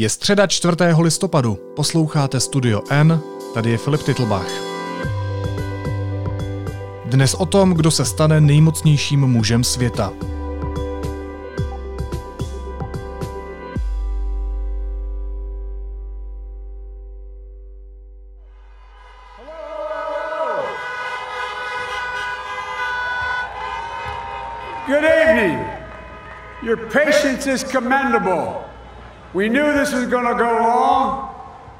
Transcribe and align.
Je 0.00 0.08
středa 0.08 0.46
4. 0.46 0.76
listopadu, 1.00 1.58
posloucháte 1.76 2.40
Studio 2.40 2.82
N, 2.90 3.20
tady 3.54 3.70
je 3.70 3.78
Filip 3.78 4.02
Titlbach. 4.02 4.50
Dnes 7.04 7.34
o 7.34 7.46
tom, 7.46 7.74
kdo 7.74 7.90
se 7.90 8.04
stane 8.04 8.40
nejmocnějším 8.40 9.20
mužem 9.20 9.64
světa. 9.64 10.12
Good 24.86 25.04
evening. 25.04 25.60
Your 26.62 26.76
patience 26.76 27.52
is 27.52 27.64
commendable. 27.64 28.70
We 29.32 29.48
knew 29.48 29.72
this 29.72 29.92
was 29.92 30.06
going 30.08 30.26
to 30.26 30.34
go 30.34 30.50
long, 30.50 31.32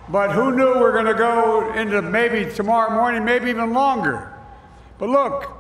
but 0.08 0.30
who 0.30 0.56
knew 0.56 0.74
we're 0.78 0.92
going 0.92 1.06
to 1.06 1.14
go 1.14 1.72
into 1.72 2.00
maybe 2.00 2.48
tomorrow 2.54 2.94
morning, 2.94 3.24
maybe 3.24 3.50
even 3.50 3.72
longer. 3.72 4.32
But 4.98 5.08
look, 5.08 5.50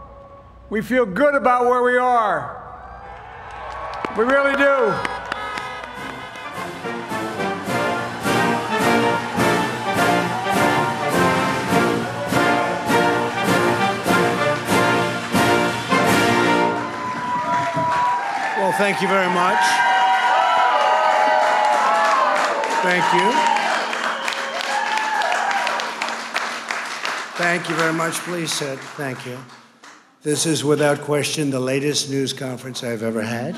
we 0.70 0.82
feel 0.82 1.04
good 1.04 1.34
about 1.34 1.64
where 1.64 1.82
we 1.82 1.98
are. 1.98 2.56
We 4.16 4.22
really 4.22 4.56
do. 4.56 4.94
Well, 18.60 18.72
thank 18.78 19.02
you 19.02 19.08
very 19.08 19.32
much. 19.34 19.89
Thank 22.82 23.04
you. 23.12 23.32
Thank 27.36 27.68
you 27.68 27.76
very 27.76 27.92
much. 27.92 28.14
Please 28.24 28.52
sit. 28.52 28.78
Thank 28.96 29.26
you. 29.26 29.36
This 30.22 30.46
is 30.46 30.64
without 30.64 31.00
question 31.00 31.50
the 31.50 31.58
latest 31.58 32.10
news 32.10 32.32
conference 32.32 32.82
I've 32.82 33.02
ever 33.02 33.22
had. 33.22 33.54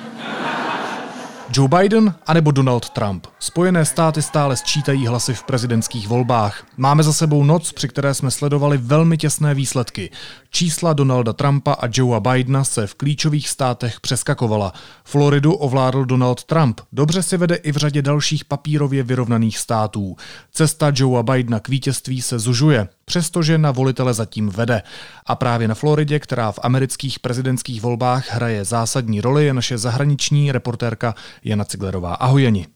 Joe 1.50 1.68
Biden 1.68 2.14
anebo 2.26 2.50
Donald 2.50 2.90
Trump. 2.90 3.26
Spojené 3.38 3.84
státy 3.84 4.22
stále 4.22 4.56
sčítají 4.56 5.06
hlasy 5.06 5.34
v 5.34 5.42
prezidentských 5.42 6.08
volbách. 6.08 6.64
Máme 6.76 7.02
za 7.02 7.12
sebou 7.12 7.44
noc, 7.44 7.72
při 7.72 7.88
které 7.88 8.14
jsme 8.14 8.30
sledovali 8.30 8.78
velmi 8.78 9.16
těsné 9.16 9.54
výsledky. 9.54 10.10
Čísla 10.54 10.92
Donalda 10.92 11.32
Trumpa 11.32 11.72
a 11.72 11.88
Joea 11.92 12.20
Bidena 12.20 12.64
se 12.64 12.86
v 12.86 12.94
klíčových 12.94 13.48
státech 13.48 14.00
přeskakovala. 14.00 14.72
Floridu 15.04 15.54
ovládl 15.54 16.04
Donald 16.04 16.44
Trump. 16.44 16.80
Dobře 16.92 17.22
si 17.22 17.36
vede 17.36 17.54
i 17.54 17.72
v 17.72 17.76
řadě 17.76 18.02
dalších 18.02 18.44
papírově 18.44 19.02
vyrovnaných 19.02 19.58
států. 19.58 20.16
Cesta 20.52 20.92
Joea 20.94 21.22
Bidena 21.22 21.60
k 21.60 21.68
vítězství 21.68 22.22
se 22.22 22.38
zužuje, 22.38 22.88
přestože 23.04 23.58
na 23.58 23.70
volitele 23.70 24.14
zatím 24.14 24.48
vede. 24.48 24.82
A 25.26 25.34
právě 25.34 25.68
na 25.68 25.74
Floridě, 25.74 26.18
která 26.18 26.52
v 26.52 26.58
amerických 26.62 27.18
prezidentských 27.18 27.82
volbách 27.82 28.32
hraje 28.32 28.64
zásadní 28.64 29.20
roli, 29.20 29.44
je 29.44 29.54
naše 29.54 29.78
zahraniční 29.78 30.52
reportérka 30.52 31.14
Jana 31.44 31.64
Ciglerová. 31.64 32.14
Ahoj 32.14 32.42
Jani. 32.42 32.66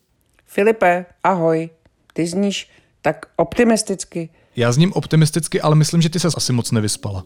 Filipe, 0.47 1.07
ahoj. 1.25 1.71
Ty 2.13 2.27
zníš 2.27 2.71
tak 3.03 3.27
optimisticky. 3.37 4.29
Já 4.57 4.73
zním 4.73 4.93
optimisticky, 4.93 5.61
ale 5.61 5.75
myslím, 5.75 6.03
že 6.03 6.09
ty 6.09 6.21
se 6.21 6.29
asi 6.37 6.53
moc 6.53 6.73
nevyspala. 6.73 7.25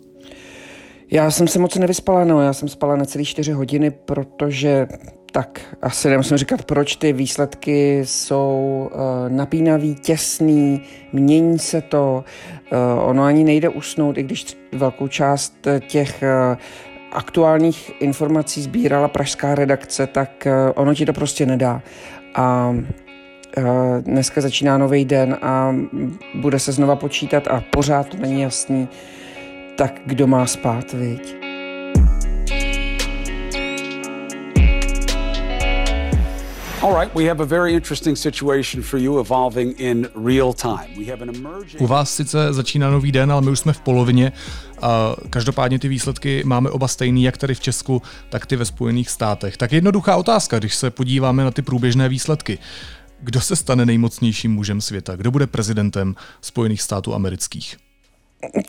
Já 1.13 1.31
jsem 1.31 1.49
se 1.49 1.59
moc 1.59 1.77
nevyspala, 1.77 2.25
no, 2.25 2.43
já 2.43 2.53
jsem 2.53 2.69
spala 2.69 2.97
na 2.97 3.05
celý 3.05 3.25
čtyři 3.25 3.53
hodiny, 3.53 3.91
protože 3.91 4.89
tak 5.33 5.61
asi 5.83 6.11
nemusím 6.11 6.37
říkat, 6.37 6.65
proč 6.65 6.97
ty 6.97 7.13
výsledky 7.13 8.01
jsou 8.05 8.91
uh, 8.93 9.01
napínavý, 9.29 9.95
těsný, 9.95 10.83
mění 11.13 11.59
se 11.59 11.81
to, 11.81 12.25
uh, 12.73 13.09
ono 13.09 13.23
ani 13.23 13.45
nejde 13.45 13.69
usnout, 13.69 14.19
i 14.19 14.23
když 14.23 14.57
velkou 14.73 15.09
část 15.09 15.55
těch 15.89 16.23
uh, 16.23 16.59
aktuálních 17.13 17.93
informací 18.01 18.63
sbírala 18.63 19.09
pražská 19.09 19.55
redakce, 19.55 20.07
tak 20.07 20.47
uh, 20.47 20.53
ono 20.75 20.95
ti 20.95 21.07
to 21.07 21.13
prostě 21.13 21.47
nedá. 21.47 21.83
A 22.35 22.75
dneska 24.01 24.41
začíná 24.41 24.79
nový 24.79 25.05
den 25.05 25.37
a 25.43 25.75
bude 26.35 26.59
se 26.59 26.73
znova 26.73 26.97
počítat 26.97 27.49
a 27.49 27.63
pořád 27.73 28.09
to 28.09 28.17
není 28.17 28.41
jasný, 28.41 28.89
tak 29.77 30.01
kdo 30.07 30.27
má 30.27 30.47
spát, 30.47 30.93
viď? 30.93 31.37
All 36.83 37.01
right, 37.01 37.15
we 37.15 37.29
have 37.29 37.43
a 37.43 37.47
very 37.47 37.73
interesting 37.73 38.17
situation 38.17 38.83
for 38.83 38.99
you 38.99 39.21
evolving 39.21 39.81
in 39.81 40.09
real 40.25 40.53
time. 40.53 40.97
We 40.99 41.05
have 41.11 41.23
an 41.23 41.29
emerging 41.29 41.81
U 41.81 41.87
vás 41.87 42.15
sice 42.15 42.53
začíná 42.53 42.91
nový 42.91 43.13
den, 43.13 43.33
ale 43.33 43.43
my 43.43 43.51
už 43.51 43.59
jsme 43.59 43.73
v 43.73 43.81
polovině. 43.81 44.33
A 44.83 45.17
každopádně 45.31 45.79
ty 45.79 45.89
výsledky 45.89 46.43
máme 46.45 46.71
oba 46.71 46.89
stejný, 46.89 47.23
jak 47.23 47.37
tady 47.37 47.55
v 47.55 47.61
Česku, 47.61 48.03
tak 48.29 48.47
ty 48.47 48.57
ve 48.57 48.65
Spojených 48.65 49.11
státech. 49.11 49.57
Tak 49.57 49.73
jednoduchá 49.73 50.17
otázka, 50.17 50.59
když 50.59 50.75
se 50.75 50.91
podíváme 50.91 51.45
na 51.45 51.51
ty 51.51 51.63
průběžné 51.63 52.09
výsledky. 52.09 52.59
Kdo 53.23 53.41
se 53.41 53.57
stane 53.57 53.87
nejmocnějším 53.87 54.53
mužem 54.53 54.81
světa? 54.81 55.17
Kdo 55.17 55.31
bude 55.31 55.47
prezidentem 55.47 56.15
Spojených 56.41 56.83
států 56.83 57.15
amerických? 57.15 57.77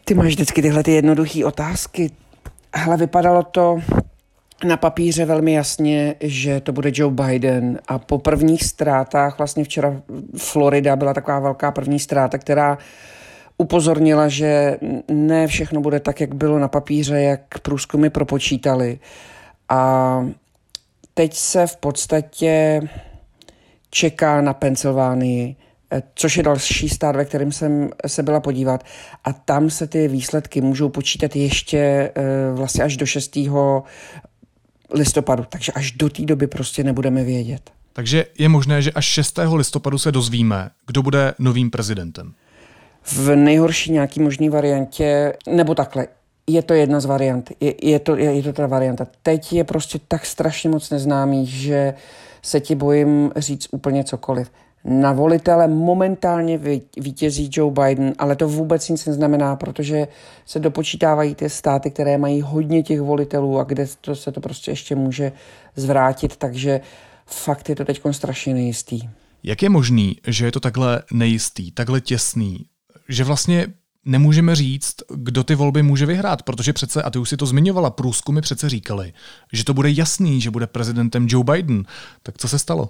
Ty 0.05 0.13
máš 0.13 0.27
vždycky 0.27 0.61
tyhle 0.61 0.83
ty 0.83 0.91
jednoduché 0.91 1.45
otázky. 1.45 2.11
Hele, 2.75 2.97
vypadalo 2.97 3.43
to 3.43 3.79
na 4.63 4.77
papíře 4.77 5.25
velmi 5.25 5.53
jasně, 5.53 6.15
že 6.19 6.59
to 6.59 6.71
bude 6.71 6.91
Joe 6.93 7.13
Biden 7.13 7.79
a 7.87 7.99
po 7.99 8.17
prvních 8.17 8.63
ztrátách, 8.63 9.37
vlastně 9.37 9.63
včera 9.63 10.01
Florida 10.37 10.95
byla 10.95 11.13
taková 11.13 11.39
velká 11.39 11.71
první 11.71 11.99
ztráta, 11.99 12.37
která 12.37 12.77
upozornila, 13.57 14.27
že 14.27 14.77
ne 15.07 15.47
všechno 15.47 15.81
bude 15.81 15.99
tak, 15.99 16.21
jak 16.21 16.35
bylo 16.35 16.59
na 16.59 16.67
papíře, 16.67 17.21
jak 17.21 17.59
průzkumy 17.59 18.09
propočítali. 18.09 18.99
A 19.69 20.25
teď 21.13 21.33
se 21.33 21.67
v 21.67 21.77
podstatě 21.77 22.81
čeká 23.91 24.41
na 24.41 24.53
Pensylvánii, 24.53 25.55
což 26.15 26.37
je 26.37 26.43
další 26.43 26.89
stát, 26.89 27.15
ve 27.15 27.25
kterém 27.25 27.51
jsem 27.51 27.89
se 28.07 28.23
byla 28.23 28.39
podívat. 28.39 28.83
A 29.23 29.33
tam 29.33 29.69
se 29.69 29.87
ty 29.87 30.07
výsledky 30.07 30.61
můžou 30.61 30.89
počítat 30.89 31.35
ještě 31.35 31.77
eh, 31.77 32.11
vlastně 32.53 32.83
až 32.83 32.97
do 32.97 33.05
6. 33.05 33.37
listopadu. 34.93 35.45
Takže 35.49 35.71
až 35.71 35.91
do 35.91 36.09
té 36.09 36.21
doby 36.21 36.47
prostě 36.47 36.83
nebudeme 36.83 37.23
vědět. 37.23 37.71
Takže 37.93 38.25
je 38.37 38.49
možné, 38.49 38.81
že 38.81 38.91
až 38.91 39.05
6. 39.05 39.39
listopadu 39.53 39.97
se 39.97 40.11
dozvíme, 40.11 40.69
kdo 40.87 41.03
bude 41.03 41.33
novým 41.39 41.71
prezidentem. 41.71 42.33
V 43.11 43.35
nejhorší 43.35 43.91
nějaký 43.91 44.19
možný 44.19 44.49
variantě, 44.49 45.33
nebo 45.49 45.75
takhle, 45.75 46.07
je 46.47 46.61
to 46.61 46.73
jedna 46.73 46.99
z 46.99 47.05
variant. 47.05 47.51
Je, 47.59 47.73
je, 47.81 47.99
to, 47.99 48.15
je, 48.15 48.33
je 48.33 48.43
to 48.43 48.53
ta 48.53 48.67
varianta. 48.67 49.07
Teď 49.23 49.53
je 49.53 49.63
prostě 49.63 49.99
tak 50.07 50.25
strašně 50.25 50.69
moc 50.69 50.89
neznámý, 50.89 51.47
že 51.47 51.93
se 52.41 52.59
ti 52.59 52.75
bojím 52.75 53.31
říct 53.35 53.67
úplně 53.71 54.03
cokoliv. 54.03 54.51
Na 54.85 55.13
volitele 55.13 55.67
momentálně 55.67 56.59
vítězí 56.97 57.49
Joe 57.53 57.71
Biden, 57.71 58.13
ale 58.17 58.35
to 58.35 58.47
vůbec 58.47 58.89
nic 58.89 59.05
neznamená, 59.05 59.55
protože 59.55 60.07
se 60.45 60.59
dopočítávají 60.59 61.35
ty 61.35 61.49
státy, 61.49 61.91
které 61.91 62.17
mají 62.17 62.41
hodně 62.41 62.83
těch 62.83 63.01
volitelů 63.01 63.59
a 63.59 63.63
kde 63.63 63.87
to 64.01 64.15
se 64.15 64.31
to 64.31 64.41
prostě 64.41 64.71
ještě 64.71 64.95
může 64.95 65.31
zvrátit, 65.75 66.35
takže 66.35 66.81
fakt 67.25 67.69
je 67.69 67.75
to 67.75 67.85
teď 67.85 68.01
strašně 68.11 68.53
nejistý. 68.53 69.09
Jak 69.43 69.63
je 69.63 69.69
možný, 69.69 70.15
že 70.27 70.45
je 70.45 70.51
to 70.51 70.59
takhle 70.59 71.03
nejistý, 71.13 71.71
takhle 71.71 72.01
těsný, 72.01 72.65
že 73.09 73.23
vlastně 73.23 73.67
nemůžeme 74.05 74.55
říct, 74.55 74.95
kdo 75.15 75.43
ty 75.43 75.55
volby 75.55 75.83
může 75.83 76.05
vyhrát, 76.05 76.43
protože 76.43 76.73
přece, 76.73 77.03
a 77.03 77.09
ty 77.09 77.19
už 77.19 77.29
si 77.29 77.37
to 77.37 77.45
zmiňovala, 77.45 77.89
průzkumy 77.89 78.41
přece 78.41 78.69
říkali, 78.69 79.13
že 79.53 79.63
to 79.63 79.73
bude 79.73 79.89
jasný, 79.89 80.41
že 80.41 80.51
bude 80.51 80.67
prezidentem 80.67 81.27
Joe 81.29 81.43
Biden. 81.43 81.83
Tak 82.23 82.37
co 82.37 82.47
se 82.47 82.59
stalo? 82.59 82.89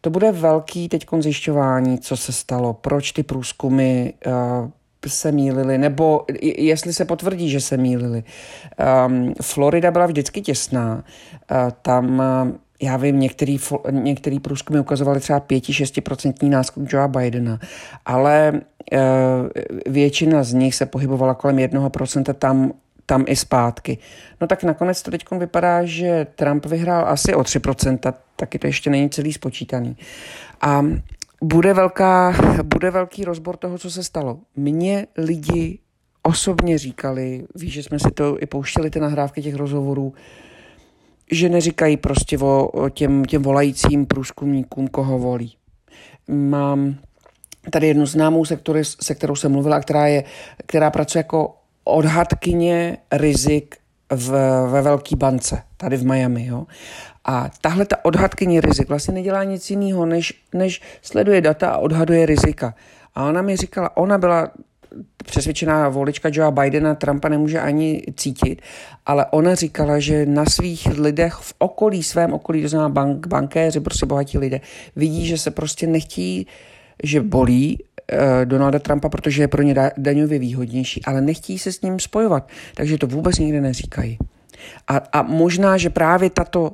To 0.00 0.10
bude 0.10 0.32
velký 0.32 0.88
teď 0.88 1.06
zjišťování, 1.18 1.98
co 1.98 2.16
se 2.16 2.32
stalo, 2.32 2.74
proč 2.74 3.12
ty 3.12 3.22
průzkumy 3.22 4.12
uh, 4.26 4.70
se 5.06 5.32
mýlily, 5.32 5.78
nebo 5.78 6.24
jestli 6.42 6.92
se 6.92 7.04
potvrdí, 7.04 7.50
že 7.50 7.60
se 7.60 7.76
mýlily. 7.76 8.24
Um, 9.06 9.34
Florida 9.42 9.90
byla 9.90 10.06
vždycky 10.06 10.40
těsná. 10.40 10.94
Uh, 10.94 11.70
tam, 11.82 12.22
já 12.82 12.96
vím, 12.96 13.20
některý, 13.20 13.58
některý 13.90 14.40
průzkumy 14.40 14.80
ukazovaly 14.80 15.20
třeba 15.20 15.40
5-6% 15.40 16.48
náskok 16.48 16.92
Joea 16.92 17.08
Bidena, 17.08 17.58
ale 18.06 18.52
uh, 18.92 18.98
většina 19.86 20.42
z 20.42 20.52
nich 20.52 20.74
se 20.74 20.86
pohybovala 20.86 21.34
kolem 21.34 21.56
1%, 21.56 22.34
tam 22.34 22.72
tam 23.06 23.24
i 23.26 23.36
zpátky. 23.36 23.98
No 24.40 24.46
tak 24.46 24.64
nakonec 24.64 25.02
to 25.02 25.10
teď 25.10 25.24
vypadá, 25.38 25.84
že 25.84 26.26
Trump 26.34 26.66
vyhrál 26.66 27.08
asi 27.08 27.34
o 27.34 27.40
3%, 27.40 28.14
taky 28.36 28.58
to 28.58 28.66
ještě 28.66 28.90
není 28.90 29.10
celý 29.10 29.32
spočítaný. 29.32 29.96
A 30.60 30.84
bude, 31.42 31.74
velká, 31.74 32.34
bude 32.62 32.90
velký 32.90 33.24
rozbor 33.24 33.56
toho, 33.56 33.78
co 33.78 33.90
se 33.90 34.04
stalo. 34.04 34.38
Mně 34.56 35.06
lidi 35.16 35.78
osobně 36.22 36.78
říkali, 36.78 37.46
víš, 37.54 37.72
že 37.72 37.82
jsme 37.82 37.98
si 37.98 38.10
to 38.10 38.42
i 38.42 38.46
pouštěli, 38.46 38.90
ty 38.90 39.00
nahrávky 39.00 39.42
těch 39.42 39.54
rozhovorů, 39.54 40.14
že 41.30 41.48
neříkají 41.48 41.96
prostě 41.96 42.38
o, 42.38 42.66
o 42.68 42.88
těm, 42.88 43.24
těm 43.24 43.42
volajícím 43.42 44.06
průzkumníkům, 44.06 44.88
koho 44.88 45.18
volí. 45.18 45.56
mám 46.28 46.96
tady 47.70 47.86
jednu 47.86 48.06
známou, 48.06 48.44
se, 48.44 48.56
který, 48.56 48.84
se 48.84 49.14
kterou 49.14 49.36
jsem 49.36 49.52
mluvila, 49.52 49.80
která, 49.80 50.06
je, 50.06 50.24
která 50.66 50.90
pracuje 50.90 51.20
jako 51.20 51.54
odhadkyně 51.84 52.98
rizik 53.12 53.76
v, 54.10 54.30
ve 54.70 54.82
velké 54.82 55.16
bance, 55.16 55.62
tady 55.76 55.96
v 55.96 56.04
Miami. 56.04 56.46
Jo? 56.46 56.66
A 57.24 57.50
tahle 57.60 57.84
ta 57.86 57.96
odhadkyně 58.04 58.60
rizik 58.60 58.88
vlastně 58.88 59.14
nedělá 59.14 59.44
nic 59.44 59.70
jiného, 59.70 60.06
než, 60.06 60.42
než 60.54 60.82
sleduje 61.02 61.40
data 61.40 61.70
a 61.70 61.78
odhaduje 61.78 62.26
rizika. 62.26 62.74
A 63.14 63.24
ona 63.24 63.42
mi 63.42 63.56
říkala, 63.56 63.96
ona 63.96 64.18
byla 64.18 64.50
přesvědčená 65.24 65.88
volička 65.88 66.28
Joea 66.32 66.50
Bidena, 66.50 66.94
Trumpa 66.94 67.28
nemůže 67.28 67.60
ani 67.60 68.02
cítit, 68.16 68.62
ale 69.06 69.26
ona 69.26 69.54
říkala, 69.54 69.98
že 69.98 70.26
na 70.26 70.44
svých 70.44 70.86
lidech 70.86 71.34
v 71.34 71.54
okolí, 71.58 72.02
svém 72.02 72.32
okolí, 72.32 72.62
to 72.62 72.68
znamená 72.68 72.88
bank, 72.88 73.26
bankéři, 73.26 73.80
prostě 73.80 74.06
bohatí 74.06 74.38
lidé, 74.38 74.60
vidí, 74.96 75.26
že 75.26 75.38
se 75.38 75.50
prostě 75.50 75.86
nechtějí, 75.86 76.46
že 77.02 77.20
bolí 77.20 77.78
eh, 78.12 78.46
Donalda 78.46 78.78
Trumpa, 78.78 79.08
protože 79.08 79.42
je 79.42 79.48
pro 79.48 79.62
ně 79.62 79.74
da, 79.74 79.90
daňově 79.96 80.38
výhodnější, 80.38 81.04
ale 81.04 81.20
nechtějí 81.20 81.58
se 81.58 81.72
s 81.72 81.82
ním 81.82 82.00
spojovat, 82.00 82.48
takže 82.74 82.98
to 82.98 83.06
vůbec 83.06 83.38
nikde 83.38 83.60
neříkají. 83.60 84.18
A, 84.88 84.96
a 85.12 85.22
možná, 85.22 85.76
že 85.76 85.90
právě 85.90 86.30
tato 86.30 86.72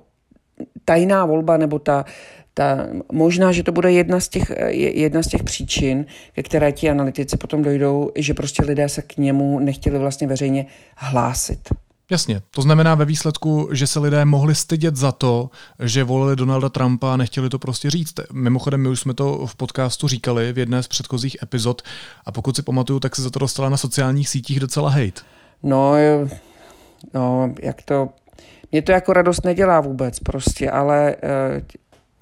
tajná 0.84 1.26
volba 1.26 1.56
nebo 1.56 1.78
ta, 1.78 2.04
ta, 2.54 2.86
možná, 3.12 3.52
že 3.52 3.62
to 3.62 3.72
bude 3.72 3.92
jedna 3.92 4.20
z, 4.20 4.28
těch, 4.28 4.52
jedna 4.74 5.22
z 5.22 5.26
těch 5.26 5.42
příčin, 5.42 6.06
ke 6.32 6.42
které 6.42 6.72
ti 6.72 6.90
analytici 6.90 7.36
potom 7.36 7.62
dojdou, 7.62 8.10
že 8.16 8.34
prostě 8.34 8.62
lidé 8.64 8.88
se 8.88 9.02
k 9.02 9.16
němu 9.16 9.58
nechtěli 9.58 9.98
vlastně 9.98 10.26
veřejně 10.26 10.66
hlásit. 10.96 11.68
Jasně, 12.10 12.42
to 12.50 12.62
znamená 12.62 12.94
ve 12.94 13.04
výsledku, 13.04 13.68
že 13.72 13.86
se 13.86 13.98
lidé 13.98 14.24
mohli 14.24 14.54
stydět 14.54 14.96
za 14.96 15.12
to, 15.12 15.50
že 15.80 16.04
volili 16.04 16.36
Donalda 16.36 16.68
Trumpa 16.68 17.14
a 17.14 17.16
nechtěli 17.16 17.48
to 17.48 17.58
prostě 17.58 17.90
říct. 17.90 18.14
Mimochodem, 18.32 18.80
my 18.80 18.88
už 18.88 19.00
jsme 19.00 19.14
to 19.14 19.46
v 19.46 19.56
podcastu 19.56 20.08
říkali 20.08 20.52
v 20.52 20.58
jedné 20.58 20.82
z 20.82 20.88
předchozích 20.88 21.36
epizod 21.42 21.82
a 22.26 22.32
pokud 22.32 22.56
si 22.56 22.62
pamatuju, 22.62 23.00
tak 23.00 23.16
se 23.16 23.22
za 23.22 23.30
to 23.30 23.38
dostala 23.38 23.68
na 23.68 23.76
sociálních 23.76 24.28
sítích 24.28 24.60
docela 24.60 24.90
hate. 24.90 25.20
No, 25.62 25.94
no, 27.14 27.54
jak 27.62 27.82
to... 27.82 28.08
Mě 28.72 28.82
to 28.82 28.92
jako 28.92 29.12
radost 29.12 29.44
nedělá 29.44 29.80
vůbec 29.80 30.20
prostě, 30.20 30.70
ale 30.70 31.16
eh, 31.22 31.62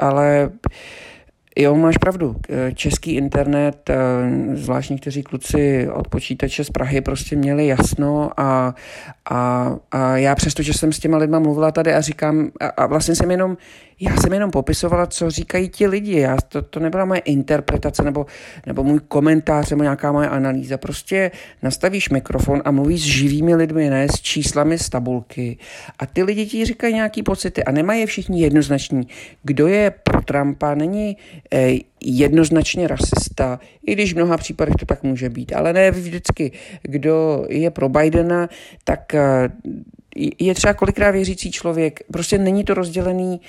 ale 0.01 0.51
Jo, 1.57 1.75
máš 1.75 1.99
pravdu. 1.99 2.37
Český 2.75 3.13
internet, 3.13 3.91
eh, 3.91 3.97
zvlášť 4.57 4.91
někteří 4.91 5.23
kluci 5.23 5.89
od 5.93 6.09
počítače 6.09 6.65
z 6.65 6.71
Prahy 6.71 7.01
prostě 7.01 7.37
měli 7.37 7.67
jasno 7.67 8.31
a, 8.37 8.75
a, 9.31 9.71
a 9.91 10.17
já 10.17 10.35
přesto, 10.35 10.63
že 10.63 10.73
jsem 10.73 10.93
s 10.93 10.99
těma 10.99 11.19
lidma 11.19 11.39
mluvila 11.39 11.71
tady 11.71 11.95
a 11.95 12.01
říkám, 12.01 12.51
a, 12.61 12.67
a 12.67 12.87
vlastně 12.87 13.15
jsem 13.15 13.31
jenom, 13.31 13.57
já 14.01 14.17
jsem 14.17 14.33
jenom 14.33 14.51
popisovala, 14.51 15.07
co 15.07 15.31
říkají 15.31 15.69
ti 15.69 15.87
lidi. 15.87 16.21
Já, 16.21 16.37
to, 16.49 16.63
to 16.63 16.81
nebyla 16.81 17.05
moje 17.05 17.21
interpretace 17.21 18.03
nebo, 18.03 18.27
nebo 18.67 18.85
můj 18.85 19.01
komentář 19.09 19.71
nebo 19.71 19.83
nějaká 19.83 20.13
moje 20.13 20.29
analýza. 20.29 20.79
Prostě 20.79 21.31
nastavíš 21.63 22.11
mikrofon 22.11 22.63
a 22.65 22.71
mluvíš 22.71 23.01
s 23.01 23.05
živými 23.05 23.55
lidmi, 23.55 23.91
ne 23.91 24.09
s 24.09 24.21
číslami 24.21 24.79
z 24.79 24.89
tabulky. 24.89 25.59
A 25.99 26.07
ty 26.07 26.23
lidi 26.23 26.47
ti 26.47 26.65
říkají 26.65 26.95
nějaký 26.95 27.23
pocity 27.23 27.65
a 27.65 27.71
nemají 27.71 28.01
je 28.01 28.07
všichni 28.07 28.41
jednoznační. 28.41 29.09
Kdo 29.43 29.67
je 29.67 29.91
pro 29.91 30.23
Trumpa, 30.23 30.75
není 30.75 31.17
eh, 31.55 31.90
jednoznačně 32.03 32.89
rasista, 32.89 33.61
i 33.87 33.93
když 33.93 34.13
v 34.13 34.17
mnoha 34.17 34.37
případech 34.37 34.75
to 34.75 34.87
tak 34.87 35.03
může 35.03 35.29
být, 35.29 35.53
ale 35.53 35.73
ne 35.73 35.91
vždycky. 35.91 36.53
Kdo 36.83 37.47
je 37.49 37.71
pro 37.71 37.89
Bidena, 37.89 38.49
tak 38.85 39.15
eh, 39.15 39.51
je 40.41 40.55
třeba 40.55 40.75
kolikrát 40.75 41.11
věřící 41.11 41.51
člověk. 41.51 42.01
Prostě 42.13 42.39
není 42.39 42.65
to 42.65 42.75
rozdělený 42.75 43.41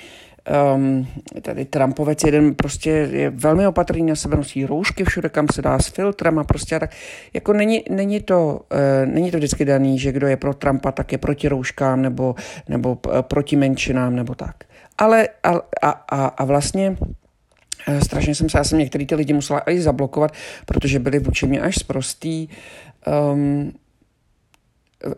Um, 0.74 1.06
tady 1.42 1.64
Trumpovec 1.64 2.24
jeden 2.24 2.54
prostě 2.54 2.90
je 2.90 3.30
velmi 3.30 3.66
opatrný 3.66 4.02
na 4.02 4.14
sebe, 4.14 4.36
nosí 4.36 4.66
roušky 4.66 5.04
všude, 5.04 5.28
kam 5.28 5.46
se 5.52 5.62
dá 5.62 5.78
s 5.78 5.88
filtrem 5.88 6.38
a 6.38 6.44
prostě 6.44 6.76
a 6.76 6.78
tak. 6.78 6.90
Jako 7.34 7.52
není, 7.52 7.82
není, 7.90 8.20
to, 8.20 8.60
uh, 8.72 9.12
není 9.12 9.30
to 9.30 9.36
vždycky 9.36 9.64
daný, 9.64 9.98
že 9.98 10.12
kdo 10.12 10.26
je 10.26 10.36
pro 10.36 10.54
Trumpa, 10.54 10.92
tak 10.92 11.12
je 11.12 11.18
proti 11.18 11.48
rouškám 11.48 12.02
nebo, 12.02 12.34
nebo 12.68 12.98
uh, 13.06 13.20
proti 13.20 13.56
menšinám 13.56 14.16
nebo 14.16 14.34
tak. 14.34 14.56
Ale 14.98 15.28
a, 15.42 15.52
a, 15.82 16.24
a, 16.24 16.44
vlastně 16.44 16.96
strašně 18.02 18.34
jsem 18.34 18.48
se, 18.48 18.58
já 18.58 18.64
jsem 18.64 18.78
některý 18.78 19.06
ty 19.06 19.14
lidi 19.14 19.32
musela 19.32 19.70
i 19.70 19.80
zablokovat, 19.80 20.32
protože 20.66 20.98
byli 20.98 21.18
vůči 21.18 21.46
mě 21.46 21.60
až 21.60 21.74
zprostý. 21.74 22.48
Um, 23.32 23.72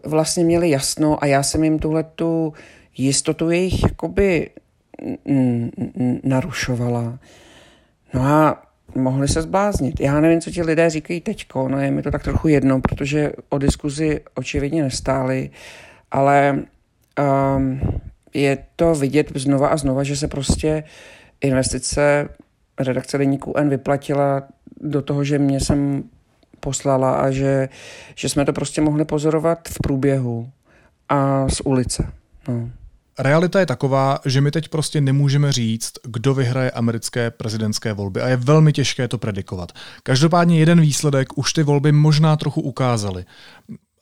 vlastně 0.05 0.45
měli 0.45 0.71
jasno 0.71 1.23
a 1.23 1.27
já 1.27 1.43
jsem 1.43 1.65
jim 1.65 1.79
tuhle 1.79 2.03
tu 2.03 2.53
jistotu 2.97 3.51
jejich 3.51 3.83
jakoby 3.83 4.51
narušovala. 6.23 7.19
No 8.15 8.23
a 8.23 8.63
mohli 8.95 9.29
se 9.29 9.43
zbláznit. 9.43 10.01
Já 10.01 10.21
nevím, 10.21 10.41
co 10.41 10.51
ti 10.51 10.63
lidé 10.63 10.91
říkají 10.91 11.21
teďko, 11.21 11.69
no 11.69 11.81
je 11.81 11.91
mi 11.91 12.03
to 12.03 12.11
tak 12.11 12.23
trochu 12.23 12.49
jedno, 12.49 12.81
protože 12.81 13.33
o 13.49 13.59
diskuzi 13.59 14.21
očividně 14.35 14.83
nestáli, 14.83 15.51
ale 16.11 16.63
um, 17.57 17.81
je 18.35 18.59
to 18.77 18.95
vidět 18.95 19.33
znova 19.35 19.69
a 19.69 19.77
znova, 19.77 20.03
že 20.03 20.17
se 20.17 20.29
prostě 20.29 20.85
investice 21.41 22.29
redakce 22.79 23.19
Deníku 23.19 23.57
N 23.57 23.69
vyplatila 23.69 24.43
do 24.81 25.03
toho, 25.03 25.25
že 25.25 25.39
mě 25.39 25.61
jsem 25.61 26.05
poslala 26.61 27.15
a 27.15 27.31
že, 27.31 27.69
že 28.15 28.29
jsme 28.29 28.45
to 28.45 28.53
prostě 28.53 28.81
mohli 28.81 29.05
pozorovat 29.05 29.69
v 29.69 29.79
průběhu 29.83 30.51
a 31.09 31.49
z 31.49 31.61
ulice. 31.65 32.13
No. 32.49 32.71
Realita 33.19 33.61
je 33.61 33.67
taková, 33.67 34.19
že 34.25 34.41
my 34.41 34.51
teď 34.51 34.69
prostě 34.69 35.01
nemůžeme 35.01 35.53
říct, 35.53 35.93
kdo 36.05 36.35
vyhraje 36.35 36.71
americké 36.71 37.31
prezidentské 37.31 37.93
volby 37.93 38.21
a 38.21 38.29
je 38.29 38.37
velmi 38.37 38.73
těžké 38.73 39.09
to 39.09 39.19
predikovat. 39.19 39.73
Každopádně 40.03 40.59
jeden 40.59 40.81
výsledek 40.81 41.39
už 41.39 41.53
ty 41.53 41.63
volby 41.63 41.93
možná 41.93 42.37
trochu 42.37 42.61
ukázaly. 42.61 43.25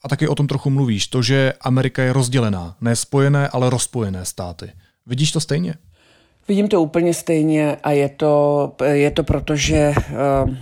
A 0.05 0.09
taky 0.09 0.29
o 0.29 0.35
tom 0.35 0.47
trochu 0.47 0.71
mluvíš, 0.71 1.07
to, 1.07 1.23
že 1.23 1.53
Amerika 1.61 2.03
je 2.03 2.13
rozdělená, 2.13 2.77
ne 2.81 2.97
spojené, 2.97 3.49
ale 3.49 3.71
rozpojené 3.71 4.25
státy. 4.25 4.73
Vidíš 5.07 5.33
to 5.33 5.41
stejně? 5.41 5.75
Vidím 6.53 6.69
to 6.69 6.83
úplně 6.83 7.15
stejně 7.15 7.77
a 7.83 7.91
je 7.91 8.09
to, 8.09 8.73
je 8.85 9.11
to 9.11 9.25
proto, 9.25 9.57
že 9.57 9.93
uh, 9.97 10.55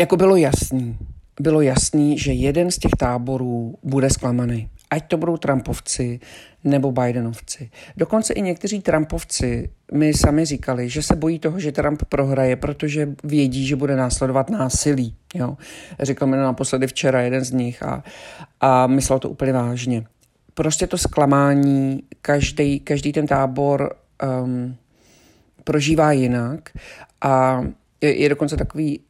jako 0.00 0.16
bylo 0.16 0.36
jasný, 0.36 0.98
bylo 1.40 1.60
jasný, 1.60 2.18
že 2.18 2.32
jeden 2.32 2.70
z 2.70 2.78
těch 2.78 2.92
táborů 2.98 3.74
bude 3.82 4.10
zklamaný 4.10 4.68
ať 4.90 5.08
to 5.08 5.16
budou 5.16 5.36
Trumpovci 5.36 6.20
nebo 6.64 6.92
Bidenovci. 6.92 7.70
Dokonce 7.96 8.32
i 8.32 8.42
někteří 8.42 8.80
Trumpovci 8.80 9.70
mi 9.92 10.14
sami 10.14 10.44
říkali, 10.44 10.88
že 10.88 11.02
se 11.02 11.16
bojí 11.16 11.38
toho, 11.38 11.60
že 11.60 11.72
Trump 11.72 12.02
prohraje, 12.08 12.56
protože 12.56 13.08
vědí, 13.24 13.66
že 13.66 13.76
bude 13.76 13.96
následovat 13.96 14.50
násilí. 14.50 15.14
Jo. 15.34 15.56
Říkal 16.00 16.28
mi 16.28 16.36
naposledy 16.36 16.86
včera 16.86 17.20
jeden 17.20 17.44
z 17.44 17.50
nich 17.50 17.82
a, 17.82 18.04
a 18.60 18.86
myslel 18.86 19.18
to 19.18 19.30
úplně 19.30 19.52
vážně. 19.52 20.04
Prostě 20.54 20.86
to 20.86 20.98
zklamání, 20.98 22.02
každý, 22.22 22.80
každý 22.80 23.12
ten 23.12 23.26
tábor 23.26 23.96
um, 24.42 24.76
prožívá 25.64 26.12
jinak 26.12 26.70
a 27.20 27.62
je, 28.00 28.16
je 28.16 28.28
dokonce 28.28 28.56
takový 28.56 29.00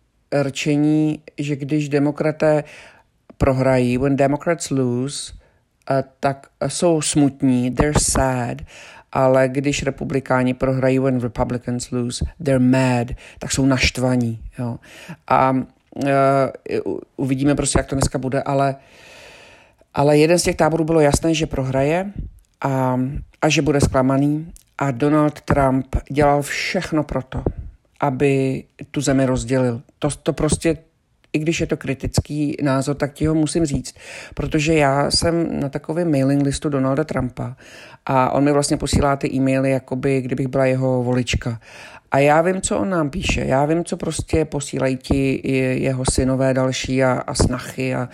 rčení, 0.43 1.23
že 1.39 1.57
když 1.57 1.89
demokraté 1.89 2.65
prohrají, 3.39 3.99
when 3.99 4.17
Democrats 4.17 4.71
lose, 4.71 5.33
tak 6.21 6.47
jsou 6.69 7.03
smutní, 7.03 7.71
they're 7.71 8.01
sad, 8.03 8.57
ale 9.13 9.49
když 9.49 9.83
republikáni 9.83 10.55
prohrají, 10.55 10.99
when 10.99 11.21
Republicans 11.21 11.91
lose, 11.91 12.25
they're 12.45 12.65
mad, 12.65 13.07
tak 13.39 13.53
jsou 13.53 13.67
naštvaní. 13.67 14.43
Jo. 14.59 14.79
A 15.29 15.53
uh, 15.53 16.99
uvidíme 17.17 17.55
prostě, 17.55 17.79
jak 17.79 17.87
to 17.87 17.95
dneska 17.95 18.19
bude, 18.19 18.43
ale, 18.43 18.77
ale 19.95 20.19
jeden 20.19 20.39
z 20.39 20.43
těch 20.43 20.57
táborů 20.57 20.85
bylo 20.85 21.01
jasné, 21.01 21.35
že 21.35 21.47
prohraje 21.47 22.13
a, 22.61 23.01
a 23.43 23.49
že 23.49 23.63
bude 23.63 23.81
zklamaný 23.81 24.53
a 24.81 24.91
Donald 24.91 25.41
Trump 25.41 25.97
dělal 26.11 26.43
všechno 26.43 27.05
pro 27.05 27.23
to, 27.23 27.43
aby 28.01 28.65
tu 28.91 29.01
zemi 29.01 29.27
rozdělil. 29.27 29.83
To, 29.99 30.09
to 30.11 30.33
prostě 30.33 30.77
i 31.33 31.39
když 31.39 31.61
je 31.61 31.67
to 31.67 31.77
kritický 31.77 32.57
názor, 32.63 32.97
tak 32.97 33.13
ti 33.13 33.27
ho 33.27 33.35
musím 33.35 33.67
říct, 33.67 33.95
protože 34.35 34.75
já 34.75 35.11
jsem 35.11 35.61
na 35.61 35.69
takovém 35.69 36.11
mailing 36.11 36.43
listu 36.43 36.69
Donalda 36.69 37.05
Trumpa 37.05 37.57
a 38.07 38.31
on 38.31 38.45
mi 38.45 38.53
vlastně 38.53 38.77
posílá 38.77 39.17
ty 39.17 39.35
e-maily, 39.35 39.71
jakoby 39.71 40.21
kdybych 40.21 40.49
byla 40.49 40.67
jeho 40.67 41.03
volička. 41.03 41.61
A 42.13 42.19
já 42.19 42.43
vím, 42.43 42.61
co 42.61 42.79
on 42.79 42.91
nám 42.91 43.11
píše, 43.11 43.41
já 43.41 43.65
vím, 43.65 43.85
co 43.85 43.97
prostě 43.97 44.45
posílají 44.45 44.97
ti 44.97 45.41
jeho 45.83 46.05
synové 46.13 46.55
další 46.55 47.05
a, 47.05 47.13
a 47.13 47.35
snachy 47.35 47.95
a, 47.95 48.09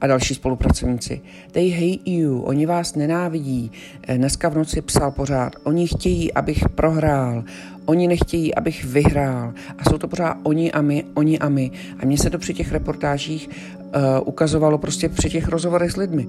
a 0.00 0.06
další 0.06 0.34
spolupracovníci. 0.34 1.20
They 1.50 1.70
hate 1.70 2.10
you, 2.10 2.40
oni 2.40 2.66
vás 2.66 2.94
nenávidí. 2.94 3.72
Dneska 4.16 4.48
v 4.48 4.54
noci 4.54 4.82
psal 4.82 5.10
pořád, 5.10 5.56
oni 5.64 5.86
chtějí, 5.86 6.32
abych 6.32 6.68
prohrál, 6.74 7.44
Oni 7.84 8.08
nechtějí, 8.08 8.54
abych 8.54 8.84
vyhrál. 8.84 9.52
A 9.78 9.90
jsou 9.90 9.98
to 9.98 10.08
pořád 10.08 10.36
oni 10.42 10.72
a 10.72 10.82
my, 10.82 11.04
oni 11.14 11.38
a 11.38 11.48
my. 11.48 11.70
A 12.02 12.06
mně 12.06 12.18
se 12.18 12.30
to 12.30 12.38
při 12.38 12.54
těch 12.54 12.72
reportážích 12.72 13.48
uh, 13.48 13.92
ukazovalo 14.24 14.78
prostě 14.78 15.08
při 15.08 15.30
těch 15.30 15.48
rozhovorech 15.48 15.92
s 15.92 15.96
lidmi. 15.96 16.26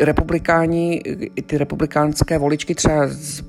Republikáni, 0.00 1.02
ty 1.46 1.58
republikánské 1.58 2.38
voličky 2.38 2.74
třeba 2.74 3.06
z 3.06 3.42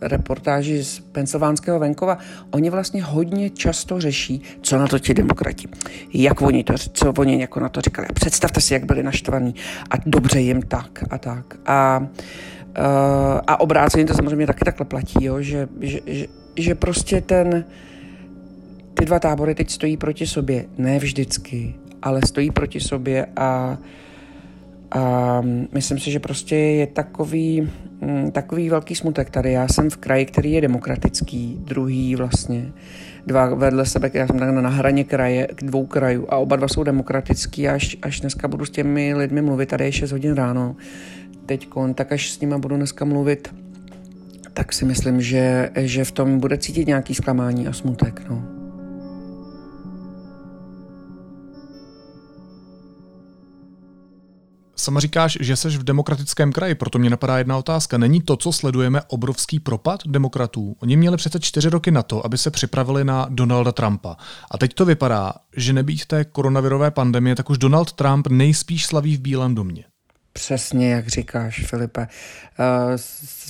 reportáži 0.00 0.84
z 0.84 1.00
Pensylvánského 1.00 1.78
venkova, 1.78 2.18
oni 2.50 2.70
vlastně 2.70 3.02
hodně 3.02 3.50
často 3.50 4.00
řeší, 4.00 4.42
co 4.60 4.78
na 4.78 4.86
to 4.86 4.98
ti 4.98 5.14
demokrati. 5.14 5.68
Jak 6.14 6.42
oni 6.42 6.64
to, 6.64 6.74
co 6.92 7.12
oni 7.18 7.40
jako 7.40 7.60
na 7.60 7.68
to 7.68 7.80
říkali. 7.80 8.08
Představte 8.14 8.60
si, 8.60 8.74
jak 8.74 8.84
byli 8.84 9.02
naštvaní 9.02 9.54
a 9.90 9.94
dobře 10.06 10.40
jim 10.40 10.62
tak 10.62 11.04
a 11.10 11.18
tak. 11.18 11.56
A, 11.66 12.06
a 13.46 13.60
obráceně 13.60 14.04
to 14.04 14.14
samozřejmě 14.14 14.46
taky 14.46 14.64
takhle 14.64 14.86
platí, 14.86 15.24
jo, 15.24 15.40
že, 15.40 15.68
že, 15.80 16.00
že, 16.06 16.26
že 16.56 16.74
prostě 16.74 17.20
ten, 17.20 17.64
ty 18.94 19.04
dva 19.04 19.18
tábory 19.18 19.54
teď 19.54 19.70
stojí 19.70 19.96
proti 19.96 20.26
sobě. 20.26 20.64
Ne 20.78 20.98
vždycky, 20.98 21.74
ale 22.02 22.20
stojí 22.26 22.50
proti 22.50 22.80
sobě 22.80 23.26
a 23.36 23.78
a 24.90 25.40
myslím 25.72 25.98
si, 25.98 26.10
že 26.10 26.20
prostě 26.20 26.56
je 26.56 26.86
takový, 26.86 27.70
mm, 28.00 28.30
takový 28.30 28.70
velký 28.70 28.94
smutek 28.94 29.30
tady. 29.30 29.52
Já 29.52 29.68
jsem 29.68 29.90
v 29.90 29.96
kraji, 29.96 30.26
který 30.26 30.52
je 30.52 30.60
demokratický, 30.60 31.58
druhý 31.64 32.16
vlastně, 32.16 32.72
dva 33.26 33.54
vedle 33.54 33.86
sebe, 33.86 34.10
já 34.14 34.26
jsem 34.26 34.38
tak 34.38 34.50
na 34.50 34.68
hraně 34.68 35.04
kraje, 35.04 35.48
dvou 35.62 35.86
krajů 35.86 36.26
a 36.28 36.36
oba 36.36 36.56
dva 36.56 36.68
jsou 36.68 36.82
demokratický 36.82 37.68
až, 37.68 37.96
až 38.02 38.20
dneska 38.20 38.48
budu 38.48 38.64
s 38.64 38.70
těmi 38.70 39.14
lidmi 39.14 39.42
mluvit, 39.42 39.68
tady 39.68 39.84
je 39.84 39.92
6 39.92 40.12
hodin 40.12 40.34
ráno, 40.34 40.76
teď 41.46 41.68
tak 41.94 42.12
až 42.12 42.30
s 42.30 42.40
nima 42.40 42.58
budu 42.58 42.76
dneska 42.76 43.04
mluvit, 43.04 43.54
tak 44.54 44.72
si 44.72 44.84
myslím, 44.84 45.20
že, 45.22 45.70
že 45.76 46.04
v 46.04 46.12
tom 46.12 46.40
bude 46.40 46.58
cítit 46.58 46.86
nějaký 46.86 47.14
zklamání 47.14 47.66
a 47.66 47.72
smutek. 47.72 48.22
No. 48.30 48.59
Sama 54.80 55.00
říkáš, 55.00 55.38
že 55.40 55.56
jsi 55.56 55.68
v 55.68 55.84
demokratickém 55.84 56.52
kraji, 56.52 56.74
proto 56.74 56.98
mě 56.98 57.10
napadá 57.10 57.38
jedna 57.38 57.58
otázka. 57.58 57.98
Není 57.98 58.20
to, 58.20 58.36
co 58.36 58.52
sledujeme, 58.52 59.02
obrovský 59.08 59.60
propad 59.60 60.00
demokratů? 60.06 60.76
Oni 60.80 60.96
měli 60.96 61.16
přece 61.16 61.40
čtyři 61.40 61.70
roky 61.70 61.90
na 61.90 62.02
to, 62.02 62.26
aby 62.26 62.38
se 62.38 62.50
připravili 62.50 63.04
na 63.04 63.26
Donalda 63.30 63.72
Trumpa. 63.72 64.16
A 64.50 64.58
teď 64.58 64.74
to 64.74 64.84
vypadá, 64.84 65.32
že 65.56 65.72
nebýt 65.72 66.06
té 66.06 66.24
koronavirové 66.24 66.90
pandemie, 66.90 67.36
tak 67.36 67.50
už 67.50 67.58
Donald 67.58 67.92
Trump 67.92 68.26
nejspíš 68.26 68.86
slaví 68.86 69.16
v 69.16 69.20
Bílém 69.20 69.54
domě. 69.54 69.84
Přesně, 70.32 70.92
jak 70.92 71.08
říkáš, 71.08 71.66
Filipe. 71.66 72.08
Eh, 72.58 72.96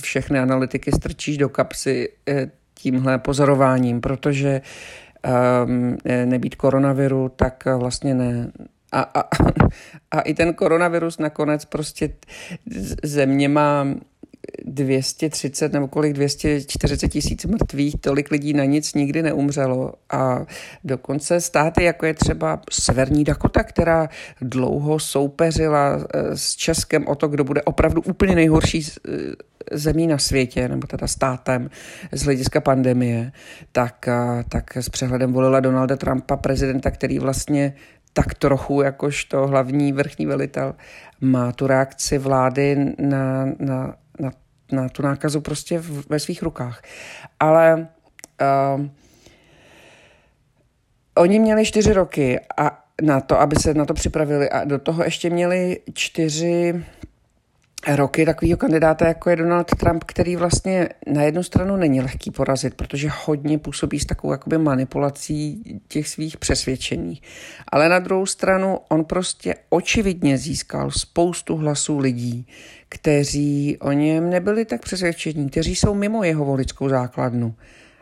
všechny 0.01 0.39
analytiky 0.39 0.91
strčíš 0.91 1.37
do 1.37 1.49
kapsy 1.49 2.09
eh, 2.29 2.51
tímhle 2.73 3.17
pozorováním, 3.17 4.01
protože 4.01 4.61
ehm, 5.23 5.97
nebýt 6.25 6.55
koronaviru, 6.55 7.31
tak 7.35 7.63
vlastně 7.77 8.13
ne, 8.13 8.51
a, 8.91 9.01
a, 9.01 9.29
a 10.11 10.21
i 10.21 10.33
ten 10.33 10.53
koronavirus 10.53 11.17
nakonec 11.17 11.65
prostě 11.65 12.09
země 13.03 13.49
má 13.49 13.85
230 14.65 15.73
nebo 15.73 15.87
kolik 15.87 16.13
240 16.13 17.07
tisíc 17.07 17.45
mrtvých, 17.45 17.95
tolik 18.01 18.31
lidí 18.31 18.53
na 18.53 18.65
nic 18.65 18.93
nikdy 18.93 19.23
neumřelo 19.23 19.93
a 20.09 20.45
dokonce 20.83 21.41
státy, 21.41 21.83
jako 21.83 22.05
je 22.05 22.13
třeba 22.13 22.61
Severní 22.71 23.23
Dakota, 23.23 23.63
která 23.63 24.09
dlouho 24.41 24.99
soupeřila 24.99 25.97
eh, 26.13 26.37
s 26.37 26.55
Českem 26.55 27.07
o 27.07 27.15
to, 27.15 27.27
kdo 27.27 27.43
bude 27.43 27.61
opravdu 27.61 28.01
úplně 28.01 28.35
nejhorší 28.35 28.87
eh, 28.87 29.11
zemí 29.71 30.07
na 30.07 30.17
světě, 30.17 30.67
nebo 30.67 30.87
teda 30.87 31.07
státem 31.07 31.69
z 32.11 32.23
hlediska 32.23 32.61
pandemie, 32.61 33.31
tak, 33.71 34.07
eh, 34.07 34.43
tak 34.49 34.77
s 34.77 34.89
přehledem 34.89 35.33
volila 35.33 35.59
Donalda 35.59 35.95
Trumpa, 35.95 36.37
prezidenta, 36.37 36.91
který 36.91 37.19
vlastně 37.19 37.73
tak 38.13 38.33
trochu 38.33 38.81
jakožto 38.81 39.47
hlavní 39.47 39.93
vrchní 39.93 40.25
velitel 40.25 40.75
má 41.21 41.51
tu 41.51 41.67
reakci 41.67 42.17
vlády 42.17 42.95
na, 42.99 43.45
na, 43.45 43.95
na, 44.19 44.31
na 44.71 44.89
tu 44.89 45.01
nákazu 45.01 45.41
prostě 45.41 45.79
v, 45.79 46.09
ve 46.09 46.19
svých 46.19 46.43
rukách. 46.43 46.81
Ale 47.39 47.87
uh, 48.77 48.85
oni 51.15 51.39
měli 51.39 51.65
čtyři 51.65 51.93
roky 51.93 52.39
a 52.57 52.83
na 53.01 53.21
to, 53.21 53.39
aby 53.39 53.55
se 53.55 53.73
na 53.73 53.85
to 53.85 53.93
připravili 53.93 54.49
a 54.49 54.63
do 54.63 54.79
toho 54.79 55.03
ještě 55.03 55.29
měli 55.29 55.79
čtyři 55.93 56.85
roky 57.87 58.25
takového 58.25 58.57
kandidáta, 58.57 59.07
jako 59.07 59.29
je 59.29 59.35
Donald 59.35 59.75
Trump, 59.79 60.03
který 60.03 60.35
vlastně 60.35 60.89
na 61.07 61.23
jednu 61.23 61.43
stranu 61.43 61.75
není 61.75 62.01
lehký 62.01 62.31
porazit, 62.31 62.73
protože 62.73 63.09
hodně 63.25 63.57
působí 63.57 63.99
s 63.99 64.05
takovou 64.05 64.31
jakoby 64.31 64.57
manipulací 64.57 65.63
těch 65.87 66.07
svých 66.07 66.37
přesvědčení. 66.37 67.21
Ale 67.71 67.89
na 67.89 67.99
druhou 67.99 68.25
stranu 68.25 68.79
on 68.89 69.05
prostě 69.05 69.55
očividně 69.69 70.37
získal 70.37 70.91
spoustu 70.91 71.55
hlasů 71.55 71.99
lidí, 71.99 72.47
kteří 72.89 73.77
o 73.77 73.91
něm 73.91 74.29
nebyli 74.29 74.65
tak 74.65 74.81
přesvědčení, 74.81 75.49
kteří 75.49 75.75
jsou 75.75 75.93
mimo 75.93 76.23
jeho 76.23 76.45
voličskou 76.45 76.89
základnu. 76.89 77.55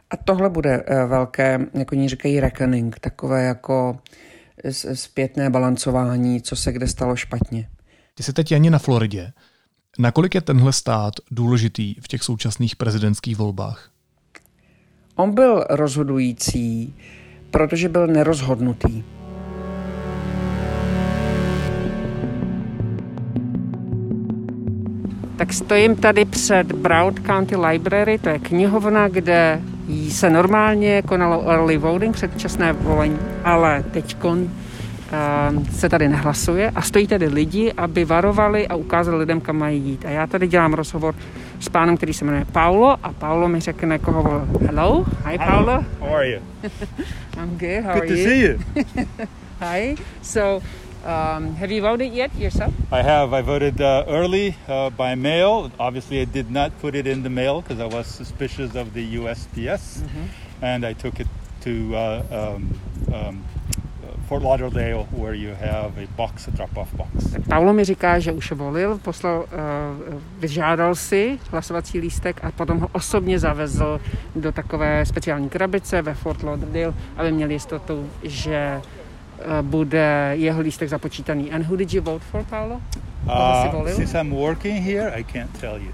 A 0.09 0.17
tohle 0.17 0.49
bude 0.49 0.83
eh, 0.85 1.05
velké, 1.05 1.59
jako 1.73 1.95
oni 1.95 2.09
říkají, 2.09 2.39
reckoning, 2.39 2.99
takové 2.99 3.43
jako 3.43 3.99
zpětné 4.93 5.49
balancování, 5.49 6.41
co 6.41 6.55
se 6.55 6.71
kde 6.71 6.87
stalo 6.87 7.15
špatně. 7.15 7.69
Ty 8.15 8.23
jsi 8.23 8.33
teď 8.33 8.51
ani 8.51 8.69
na 8.69 8.79
Floridě. 8.79 9.31
Nakolik 10.01 10.35
je 10.35 10.41
tenhle 10.41 10.73
stát 10.73 11.13
důležitý 11.31 11.95
v 12.01 12.07
těch 12.07 12.23
současných 12.23 12.75
prezidentských 12.75 13.37
volbách? 13.37 13.89
On 15.15 15.33
byl 15.33 15.65
rozhodující, 15.69 16.95
protože 17.51 17.89
byl 17.89 18.07
nerozhodnutý. 18.07 19.03
Tak 25.37 25.53
stojím 25.53 25.95
tady 25.95 26.25
před 26.25 26.71
Broward 26.71 27.25
County 27.25 27.55
Library, 27.55 28.17
to 28.17 28.29
je 28.29 28.39
knihovna, 28.39 29.07
kde 29.07 29.61
se 30.09 30.29
normálně 30.29 31.01
konalo 31.01 31.49
early 31.49 31.77
voting, 31.77 32.15
předčasné 32.15 32.73
volení, 32.73 33.19
ale 33.43 33.83
teď 33.91 34.15
se 35.71 35.89
tady 35.89 36.09
nehlasuje 36.09 36.69
a 36.69 36.81
stojí 36.81 37.07
tady 37.07 37.27
lidi, 37.27 37.73
aby 37.73 38.05
varovali 38.05 38.67
a 38.67 38.75
ukázali 38.75 39.17
lidem, 39.17 39.41
kam 39.41 39.57
mají 39.57 39.81
jít. 39.81 40.05
A 40.05 40.09
já 40.09 40.27
tady 40.27 40.47
dělám 40.47 40.73
rozhovor 40.73 41.15
s 41.59 41.69
pánem, 41.69 41.97
který 41.97 42.13
se 42.13 42.25
jmenuje 42.25 42.45
Paulo 42.45 42.97
a 43.03 43.13
Paulo 43.13 43.47
mi 43.47 43.59
řekne, 43.59 43.99
koho 43.99 44.23
volil. 44.23 44.47
Hello, 44.65 45.05
hi 45.25 45.37
Paulo. 45.37 45.85
How 45.99 46.15
are 46.15 46.29
you? 46.29 46.39
I'm 47.41 47.57
good, 47.57 47.83
how 47.83 47.93
good 47.93 48.01
are 48.01 48.07
you? 48.07 48.07
Good 48.07 48.07
to 48.07 48.29
see 48.29 48.41
you. 48.41 48.57
hi, 49.59 49.95
so 50.21 50.61
Um, 51.05 51.55
have 51.55 51.71
you 51.71 51.81
voted 51.81 52.11
yet 52.11 52.35
yourself? 52.35 52.73
I 52.91 53.01
have. 53.01 53.33
I 53.33 53.41
voted 53.41 53.79
uh, 53.79 54.03
early 54.07 54.55
uh, 54.67 54.89
by 54.89 55.15
mail. 55.15 55.71
Obviously, 55.79 56.19
I 56.19 56.25
did 56.25 56.51
not 56.51 56.77
put 56.81 56.93
it 56.93 57.07
in 57.07 57.23
the 57.23 57.29
mail 57.29 57.61
because 57.61 57.79
I 57.79 57.85
was 57.85 58.05
suspicious 58.05 58.75
of 58.75 58.93
the 58.93 59.15
USPS, 59.15 60.01
mm-hmm. 60.01 60.25
and 60.61 60.85
I 60.85 60.91
took 60.91 61.21
it 61.21 61.27
to 61.61 61.95
uh, 61.95 62.23
um, 62.31 62.79
um, 63.13 63.43
Fort 64.29 64.43
Lauderdale, 64.43 65.07
where 65.11 65.33
you 65.33 65.55
have 65.59 65.97
a 65.97 66.07
box, 66.15 66.47
a 66.47 66.51
drop-off 66.51 66.93
box. 66.93 67.31
Tak 67.31 67.47
Paulo 67.47 67.73
mi 67.73 67.83
říká, 67.83 68.19
že 68.19 68.31
už 68.31 68.51
volil, 68.51 68.97
poslal, 68.97 69.39
uh, 69.39 70.21
vyžádal 70.39 70.95
si 70.95 71.39
hlasovací 71.51 71.99
lístek 71.99 72.39
a 72.43 72.51
potom 72.51 72.79
ho 72.79 72.87
osobně 72.91 73.39
zavezl 73.39 74.01
do 74.35 74.51
takové 74.51 75.05
speciální 75.05 75.49
krabice 75.49 76.01
ve 76.01 76.13
Fort 76.13 76.43
Lauderdale, 76.43 76.93
aby 77.17 77.31
měl 77.31 77.51
jistotu, 77.51 78.09
že 78.23 78.81
uh, 78.81 79.61
bude 79.61 80.31
jeho 80.33 80.61
lístek 80.61 80.89
započítaný. 80.89 81.51
And 81.51 81.65
who 81.65 81.75
did 81.75 81.93
you 81.93 82.01
vote 82.01 82.25
for, 82.31 82.43
Paulo? 82.43 82.81
Uh, 83.25 83.87
since 83.87 84.19
I'm 84.21 84.29
working 84.29 84.83
here, 84.83 85.11
I 85.15 85.23
can't 85.23 85.59
tell 85.59 85.81
you. 85.81 85.91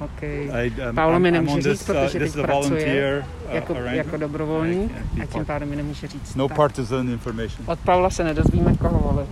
Okay. 0.00 0.50
I, 0.52 0.72
um, 0.88 0.94
Paolo 0.94 1.18
mi 1.20 1.30
nemůže 1.30 1.62
říct, 1.62 1.78
this, 1.78 1.88
uh, 1.88 1.94
protože 1.94 2.18
teď 2.18 2.32
pracuje 2.32 3.24
uh, 3.48 3.54
jako, 3.54 3.74
jako 3.74 4.16
dobrovolník 4.16 4.92
a 5.22 5.26
tím 5.26 5.44
pádem 5.44 5.68
mi 5.70 5.76
nemůže 5.76 6.06
říct. 6.06 6.34
No 6.34 6.48
partisan 6.48 7.08
information. 7.08 7.64
Od 7.66 7.78
Paula 7.78 8.10
se 8.10 8.24
nedozvíme, 8.24 8.76
koho 8.76 8.98
volil. 8.98 9.28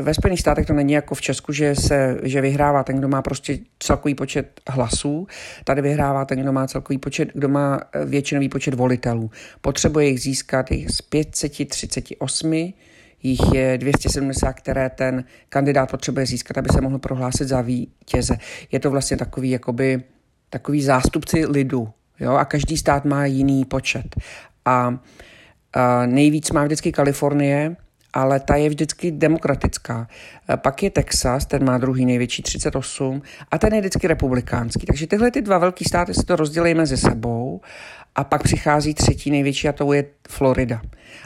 Ve 0.00 0.14
Spojených 0.14 0.40
státech 0.40 0.66
to 0.66 0.72
není 0.72 0.92
jako 0.92 1.14
v 1.14 1.20
Česku, 1.20 1.52
že, 1.52 1.74
se, 1.74 2.20
že 2.22 2.40
vyhrává 2.40 2.84
ten, 2.84 2.98
kdo 2.98 3.08
má 3.08 3.22
prostě 3.22 3.58
celkový 3.78 4.14
počet 4.14 4.60
hlasů. 4.68 5.26
Tady 5.64 5.82
vyhrává 5.82 6.24
ten, 6.24 6.40
kdo 6.40 6.52
má 6.52 6.66
celkový 6.66 6.98
počet, 6.98 7.28
kdo 7.34 7.48
má 7.48 7.80
eh, 7.92 8.04
většinový 8.04 8.48
počet 8.48 8.74
volitelů. 8.74 9.30
Potřebuje 9.60 10.06
jich 10.06 10.20
získat 10.20 10.70
jich 10.70 10.90
z 10.90 11.02
538 11.02 12.72
jich 13.24 13.54
je 13.54 13.78
270, 13.78 14.52
které 14.52 14.90
ten 14.90 15.24
kandidát 15.48 15.90
potřebuje 15.90 16.26
získat, 16.26 16.58
aby 16.58 16.68
se 16.68 16.80
mohl 16.80 16.98
prohlásit 16.98 17.48
za 17.48 17.60
vítěze. 17.60 18.36
Je 18.72 18.80
to 18.80 18.90
vlastně 18.90 19.16
takový, 19.16 19.50
jakoby, 19.50 20.02
takový 20.50 20.82
zástupci 20.82 21.46
lidu. 21.46 21.88
Jo? 22.20 22.32
A 22.32 22.44
každý 22.44 22.76
stát 22.76 23.04
má 23.04 23.26
jiný 23.26 23.64
počet. 23.64 24.16
A, 24.64 24.98
a 25.72 26.06
nejvíc 26.06 26.50
má 26.50 26.64
vždycky 26.64 26.92
Kalifornie, 26.92 27.76
ale 28.12 28.40
ta 28.40 28.56
je 28.56 28.68
vždycky 28.68 29.10
demokratická. 29.10 30.08
Pak 30.56 30.82
je 30.82 30.90
Texas, 30.90 31.46
ten 31.46 31.64
má 31.64 31.78
druhý 31.78 32.06
největší 32.06 32.42
38 32.42 33.22
a 33.50 33.58
ten 33.58 33.74
je 33.74 33.80
vždycky 33.80 34.06
republikánský. 34.06 34.86
Takže 34.86 35.06
tyhle 35.06 35.30
ty 35.30 35.42
dva 35.42 35.58
velký 35.58 35.84
státy 35.84 36.14
si 36.14 36.24
to 36.24 36.36
rozdělí 36.36 36.74
mezi 36.74 36.96
sebou 36.96 37.60
A 38.14 38.24
pak 38.24 38.42
přichází 38.42 38.94
třetí 38.94 39.30
největší 39.30 39.68
a 39.68 39.72
to 39.72 39.92
je 39.92 40.04
Florida. 40.28 40.82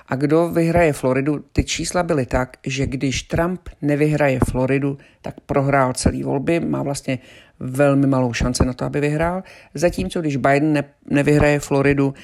A 0.09 0.17
kdo 0.17 0.49
vyhraje 0.49 0.93
Floridu, 0.93 1.45
ty 1.53 1.65
čísla 1.65 2.03
byly 2.03 2.27
tak, 2.27 2.57
že 2.67 2.87
když 2.87 3.23
Trump 3.23 3.61
nevyhraje 3.83 4.39
Floridu, 4.51 4.99
tak 5.23 5.35
prohrál 5.41 5.93
celý 5.93 6.23
volby, 6.23 6.61
má 6.61 6.83
vlastně 6.83 7.19
velmi 7.61 8.07
malou 8.07 8.33
šanci 8.33 8.65
na 8.65 8.73
to, 8.73 8.85
aby 8.85 9.01
vyhrál. 9.01 9.43
Zatímco 9.75 10.21
když 10.21 10.37
Biden 10.37 10.73
ne, 10.73 10.85
nevyhraje 11.11 11.61
Floridu, 11.61 12.15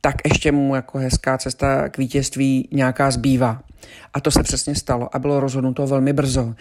tak 0.00 0.14
ještě 0.24 0.52
mu 0.52 0.74
jako 0.74 0.98
hezká 0.98 1.38
cesta 1.38 1.88
k 1.88 1.98
vítězství 1.98 2.68
nějaká 2.72 3.10
zbývá. 3.10 3.62
A 4.14 4.20
to 4.20 4.30
se 4.30 4.42
přesně 4.42 4.74
stalo 4.74 5.16
a 5.16 5.18
bylo 5.18 5.40
rozhodnuto 5.40 5.86
velmi 5.86 6.12
brzo, 6.12 6.54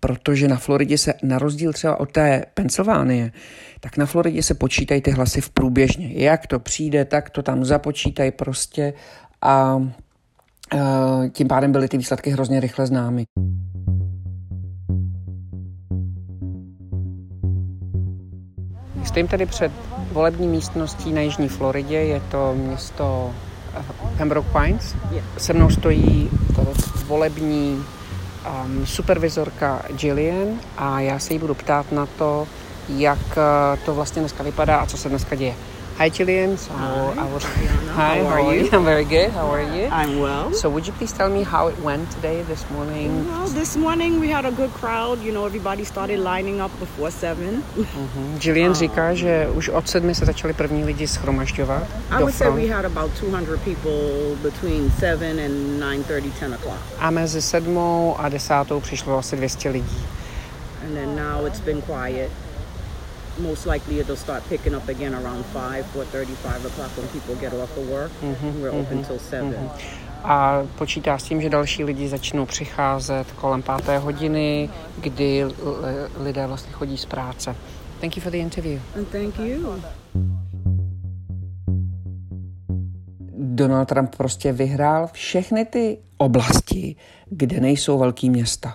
protože 0.00 0.48
na 0.48 0.56
Floridě 0.56 0.98
se, 0.98 1.14
na 1.22 1.38
rozdíl 1.38 1.72
třeba 1.72 2.00
od 2.00 2.12
té 2.12 2.44
Pensylvánie, 2.54 3.32
tak 3.80 3.96
na 3.96 4.06
Floridě 4.06 4.42
se 4.42 4.54
počítají 4.54 5.00
ty 5.00 5.10
hlasy 5.10 5.40
v 5.40 5.50
průběžně. 5.50 6.12
Jak 6.12 6.46
to 6.46 6.58
přijde, 6.58 7.04
tak 7.04 7.30
to 7.30 7.42
tam 7.42 7.64
započítají 7.64 8.30
prostě 8.30 8.92
a, 9.42 9.52
a 9.52 9.82
tím 11.32 11.48
pádem 11.48 11.72
byly 11.72 11.88
ty 11.88 11.98
výsledky 11.98 12.30
hrozně 12.30 12.60
rychle 12.60 12.86
známy. 12.86 13.24
Stojím 19.06 19.28
tady 19.28 19.46
před 19.46 19.72
volební 20.12 20.48
místností 20.48 21.12
na 21.12 21.20
Jižní 21.20 21.48
Floridě, 21.48 21.96
je 21.96 22.22
to 22.30 22.54
město 22.54 23.30
eh, 23.74 23.84
Pembroke 24.18 24.48
Pines. 24.60 24.96
Se 25.38 25.52
mnou 25.52 25.70
stojí 25.70 26.30
to 26.56 26.66
volební 27.06 27.84
um, 28.64 28.86
supervizorka 28.86 29.82
Jillian 30.02 30.48
a 30.76 31.00
já 31.00 31.18
se 31.18 31.32
jí 31.32 31.38
budu 31.38 31.54
ptát 31.54 31.92
na 31.92 32.06
to, 32.06 32.48
jak 32.88 33.18
eh, 33.38 33.76
to 33.84 33.94
vlastně 33.94 34.20
dneska 34.20 34.42
vypadá 34.42 34.76
a 34.76 34.86
co 34.86 34.96
se 34.96 35.08
dneska 35.08 35.36
děje. 35.36 35.54
Hi, 35.98 36.10
Jillian. 36.10 36.58
So 36.58 36.74
hi. 36.74 37.24
Was, 37.32 37.42
hi, 37.96 38.18
how, 38.20 38.26
are 38.26 38.54
you? 38.54 38.68
I'm 38.70 38.84
very 38.84 39.06
good. 39.06 39.30
How 39.30 39.48
are 39.48 39.62
you? 39.62 39.88
I'm 39.88 40.20
well. 40.20 40.52
So, 40.52 40.68
would 40.68 40.86
you 40.86 40.92
please 40.92 41.10
tell 41.10 41.30
me 41.30 41.42
how 41.42 41.68
it 41.68 41.78
went 41.80 42.10
today, 42.10 42.42
this 42.42 42.68
morning? 42.70 43.26
Well, 43.26 43.48
this 43.48 43.76
morning 43.78 44.20
we 44.20 44.28
had 44.28 44.44
a 44.44 44.52
good 44.52 44.70
crowd. 44.74 45.22
You 45.22 45.32
know, 45.32 45.46
everybody 45.46 45.84
started 45.84 46.20
lining 46.20 46.60
up 46.60 46.70
before 46.78 47.10
seven. 47.10 47.62
Mm-hmm. 47.62 48.38
Jillian 48.44 48.74
říká, 48.74 49.14
že 49.14 49.48
už 49.48 49.68
od 49.68 49.88
sedmi 49.88 50.14
se 50.14 50.26
začali 50.26 50.52
první 50.52 50.84
lidi 50.84 51.06
schromažďovat. 51.06 51.82
I 52.10 52.20
would 52.20 52.34
say 52.34 52.50
we 52.50 52.66
had 52.66 52.84
about 52.84 53.10
200 53.20 53.56
people 53.64 54.36
between 54.42 54.90
7 54.90 55.38
and 55.38 55.80
9:30, 55.80 56.30
10 56.40 56.54
o'clock. 56.54 56.80
A 56.98 57.10
mezi 57.10 57.42
sedmou 57.42 58.16
a 58.18 58.28
desátou 58.28 58.80
přišlo 58.80 59.18
asi 59.18 59.36
200 59.36 59.68
lidí. 59.68 60.06
And 60.86 60.94
then 60.94 61.16
now 61.16 61.46
it's 61.46 61.60
been 61.60 61.82
quiet. 61.82 62.30
Most 63.38 63.66
likely 63.66 64.00
it'll 64.00 64.16
start 64.16 64.42
picking 64.48 64.74
up 64.74 64.88
again 64.88 65.14
around 65.14 65.44
5, 65.52 65.84
4.30, 65.94 66.36
5 66.36 66.64
o'clock 66.66 66.90
when 66.96 67.08
people 67.08 67.34
get 67.40 67.52
off 67.52 67.76
of 67.76 67.88
work. 67.88 68.12
Mm-hmm, 68.22 68.62
We're 68.62 68.70
mm-hmm, 68.70 68.80
open 68.80 69.04
till 69.04 69.18
7. 69.18 69.52
Mm-hmm. 69.52 69.70
A 70.24 70.62
počítá 70.78 71.18
s 71.18 71.24
tím, 71.24 71.40
že 71.42 71.48
další 71.48 71.84
lidi 71.84 72.08
začnou 72.08 72.46
přicházet 72.46 73.32
kolem 73.32 73.62
páté 73.62 73.98
hodiny, 73.98 74.70
kdy 75.00 75.44
lidé 76.16 76.46
vlastně 76.46 76.72
chodí 76.72 76.98
z 76.98 77.06
práce. 77.06 77.56
Thank 78.00 78.16
you 78.16 78.22
for 78.22 78.32
the 78.32 78.38
interview. 78.38 78.80
And 78.96 79.08
thank 79.08 79.38
you. 79.38 79.82
Donald 83.38 83.88
Trump 83.88 84.16
prostě 84.16 84.52
vyhrál 84.52 85.08
všechny 85.12 85.64
ty 85.64 85.98
oblasti, 86.16 86.96
kde 87.30 87.60
nejsou 87.60 87.98
velký 87.98 88.30
města. 88.30 88.74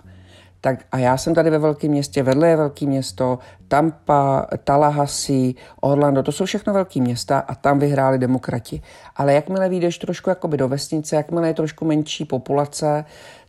Tak 0.62 0.80
a 0.92 0.98
já 0.98 1.18
jsem 1.18 1.36
tady 1.36 1.50
ve 1.50 1.60
velkém 1.60 1.92
městě, 1.92 2.24
vedle 2.24 2.48
je 2.48 2.56
velké 2.56 2.86
město, 2.86 3.40
Tampa, 3.68 4.48
Tallahassee, 4.64 5.54
Orlando, 5.82 6.24
to 6.24 6.32
jsou 6.32 6.46
všechno 6.46 6.74
velké 6.74 7.02
města 7.02 7.40
a 7.40 7.56
tam 7.56 7.80
vyhráli 7.80 8.18
demokrati. 8.18 8.82
Ale 9.16 9.34
jakmile 9.34 9.70
vyjdeš 9.70 9.98
trošku 9.98 10.30
jakoby 10.30 10.58
do 10.58 10.68
vesnice, 10.68 11.16
jakmile 11.16 11.48
je 11.48 11.54
trošku 11.54 11.86
menší 11.86 12.26
populace, 12.26 13.06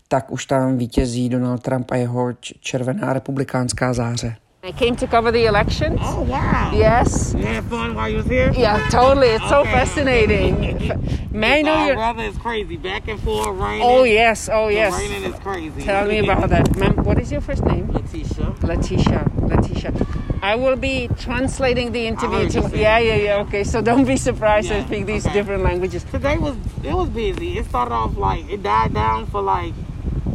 tak 0.09 0.31
už 0.31 0.47
tam 0.47 0.79
vítězí 0.79 1.29
Donald 1.29 1.63
Trump 1.63 1.91
a 1.91 1.97
jeho 1.97 2.33
červená 2.61 3.13
republikánská 3.13 3.93
záře. 3.93 4.37
I 4.65 4.71
came 4.71 4.95
to 4.95 5.09
cover 5.09 5.33
the 5.33 5.47
elections. 5.47 5.99
Oh 6.01 6.23
wow! 6.23 6.71
Yes. 6.73 7.35
You 7.35 7.43
had 7.43 7.65
fun 7.65 7.97
while 7.97 8.09
you 8.09 8.19
was 8.19 8.27
here. 8.27 8.53
Yeah, 8.53 8.87
totally. 8.91 9.27
It's 9.27 9.49
so 9.49 9.65
fascinating. 9.65 10.79
May 11.33 11.59
I 11.59 11.63
know 11.63 11.85
your? 11.87 11.97
weather 11.97 12.23
is 12.23 12.39
crazy. 12.39 12.77
Back 12.77 13.09
and 13.09 13.21
forth, 13.23 13.59
raining. 13.59 13.83
Oh 13.83 14.05
yes, 14.05 14.49
oh 14.49 14.69
The 14.69 14.75
yes. 14.75 14.97
Raining 14.97 15.25
is 15.25 15.37
crazy. 15.41 15.83
Tell 15.83 16.07
me 16.07 16.21
about 16.21 16.49
that. 16.51 16.77
Ma'am, 16.77 16.95
what 17.03 17.19
is 17.19 17.33
your 17.33 17.41
first 17.41 17.65
name? 17.65 17.91
Letitia. 17.91 18.55
Letitia. 18.63 19.33
Letitia. 19.39 20.07
I 20.43 20.55
will 20.55 20.77
be 20.77 21.09
translating 21.19 21.91
the 21.91 22.07
interview 22.07 22.49
to. 22.51 22.79
Yeah, 22.79 22.99
yeah, 22.99 23.17
yeah. 23.17 23.39
Okay, 23.39 23.65
so 23.65 23.83
don't 23.83 24.05
be 24.05 24.17
surprised 24.17 24.71
I 24.71 24.85
speak 24.85 25.07
these 25.07 25.27
okay. 25.27 25.35
different 25.35 25.65
languages. 25.65 26.05
Today 26.05 26.39
was 26.39 26.55
it 26.85 26.95
was 26.95 27.09
busy. 27.09 27.59
It 27.59 27.67
started 27.67 27.93
off 27.93 28.17
like 28.17 28.49
it 28.49 28.63
died 28.63 28.95
down 28.95 29.27
for 29.27 29.43
like 29.43 29.75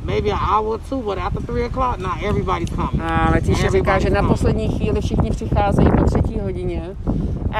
maybe 0.07 0.31
an 0.31 0.39
hour 0.39 0.65
or 0.73 0.79
two, 0.89 1.01
but 1.01 1.17
after 1.17 1.41
three 1.41 1.65
o'clock, 1.65 1.97
now 1.99 2.13
everybody's 2.29 2.69
coming. 2.69 3.01
A 3.01 3.31
Letitia 3.31 3.71
říká, 3.71 3.99
že 3.99 4.09
na 4.09 4.23
poslední 4.23 4.67
chvíli 4.77 5.01
všichni 5.01 5.29
přicházejí 5.29 5.87
po 5.97 6.03
třetí 6.03 6.39
hodině. 6.39 6.81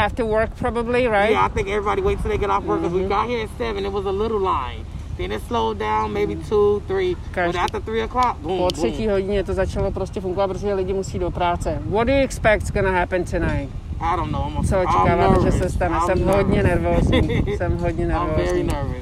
After 0.05 0.25
work 0.25 0.51
probably, 0.59 1.07
right? 1.07 1.29
Yeah, 1.29 1.45
I 1.45 1.49
think 1.53 1.67
everybody 1.67 2.01
waits 2.01 2.21
till 2.21 2.29
they 2.31 2.37
get 2.37 2.49
off 2.49 2.63
work 2.65 2.81
because 2.81 2.97
we 3.03 3.07
got 3.07 3.27
here 3.29 3.43
at 3.43 3.49
seven. 3.57 3.85
It 3.85 3.91
was 3.93 4.05
a 4.05 4.11
little 4.11 4.39
line. 4.39 4.85
Then 5.17 5.31
it 5.31 5.41
slowed 5.47 5.77
down, 5.79 6.13
maybe 6.13 6.35
two, 6.35 6.81
three. 6.87 7.15
But 7.15 7.33
Každý- 7.33 7.57
after 7.59 7.81
three 7.81 8.01
o'clock, 8.03 8.37
boom, 8.41 8.57
Po 8.57 8.67
třetí 8.71 9.07
hodině 9.07 9.43
to 9.43 9.53
začalo 9.53 9.91
prostě 9.91 10.21
fungovat, 10.21 10.47
protože 10.47 10.73
lidi 10.73 10.93
musí 10.93 11.19
do 11.19 11.31
práce. 11.31 11.81
What 11.89 12.07
do 12.07 12.13
you 12.13 12.19
expect 12.23 12.63
is 12.63 12.71
gonna 12.71 12.91
happen 12.91 13.23
tonight? 13.23 13.69
I 14.01 14.15
don't 14.17 14.31
know. 14.31 14.43
I'm, 14.47 14.57
a, 14.57 14.63
Co 14.63 14.75
I'm 14.75 14.87
očekáváte, 14.87 15.41
že 15.43 15.51
se 15.51 15.69
stane? 15.69 15.95
I'm 15.97 16.05
Jsem 16.05 16.27
hodně 16.27 16.63
nervous. 16.63 17.09
nervózní. 17.09 17.43
Jsem 17.57 17.77
hodně 17.77 18.05
I'm 18.05 18.11
very 18.11 18.27
nervózní. 18.37 18.63
nervous. 18.63 18.97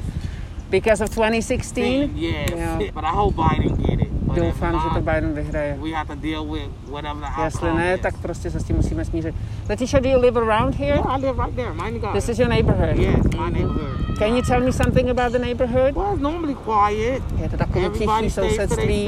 Because 0.72 1.04
of 1.04 1.10
2016? 1.10 2.10
Yes, 2.16 2.50
Yeah. 2.56 2.78
but 2.94 3.04
I 3.04 3.08
hope 3.14 3.36
Biden 3.36 3.78
get 3.78 4.00
it. 4.02 4.08
But 4.26 4.36
Doufám, 4.38 4.74
že 4.84 4.90
to 4.94 5.02
Biden 5.02 5.34
vyhraje. 5.34 5.78
we 5.82 5.92
have 5.92 6.08
to 6.08 6.16
deal 6.16 6.46
with 6.46 6.68
whatever 6.90 7.22
the 7.22 7.42
Jestli 7.44 7.74
ne, 7.78 7.94
is. 7.96 8.02
tak 8.02 8.18
prostě 8.18 8.52
se 8.52 8.60
s 8.60 8.64
tím 8.64 8.76
musíme 8.76 9.06
smířit. 9.06 9.36
Letitia, 9.70 10.00
do 10.00 10.10
you 10.10 10.20
live 10.22 10.40
around 10.42 10.76
here? 10.76 10.96
Yeah, 10.96 11.16
I 11.18 11.22
live 11.22 11.38
right 11.44 11.56
there, 11.56 11.74
Miami 11.74 12.00
Gardens. 12.00 12.26
This 12.26 12.30
is 12.34 12.40
your 12.40 12.50
neighborhood. 12.50 12.98
Yes, 12.98 13.24
my 13.38 13.52
neighborhood. 13.52 14.18
Can 14.20 14.36
you 14.36 14.42
tell 14.42 14.62
me 14.62 14.72
something 14.72 15.10
about 15.10 15.32
the 15.32 15.40
neighborhood? 15.40 15.96
Well, 15.96 16.14
it's 16.14 16.22
normally 16.22 16.56
quiet. 16.56 17.22
Je 17.42 17.50
to 17.50 17.58
takové 17.58 17.90
tichý 17.90 18.30
sousedství. 18.30 19.06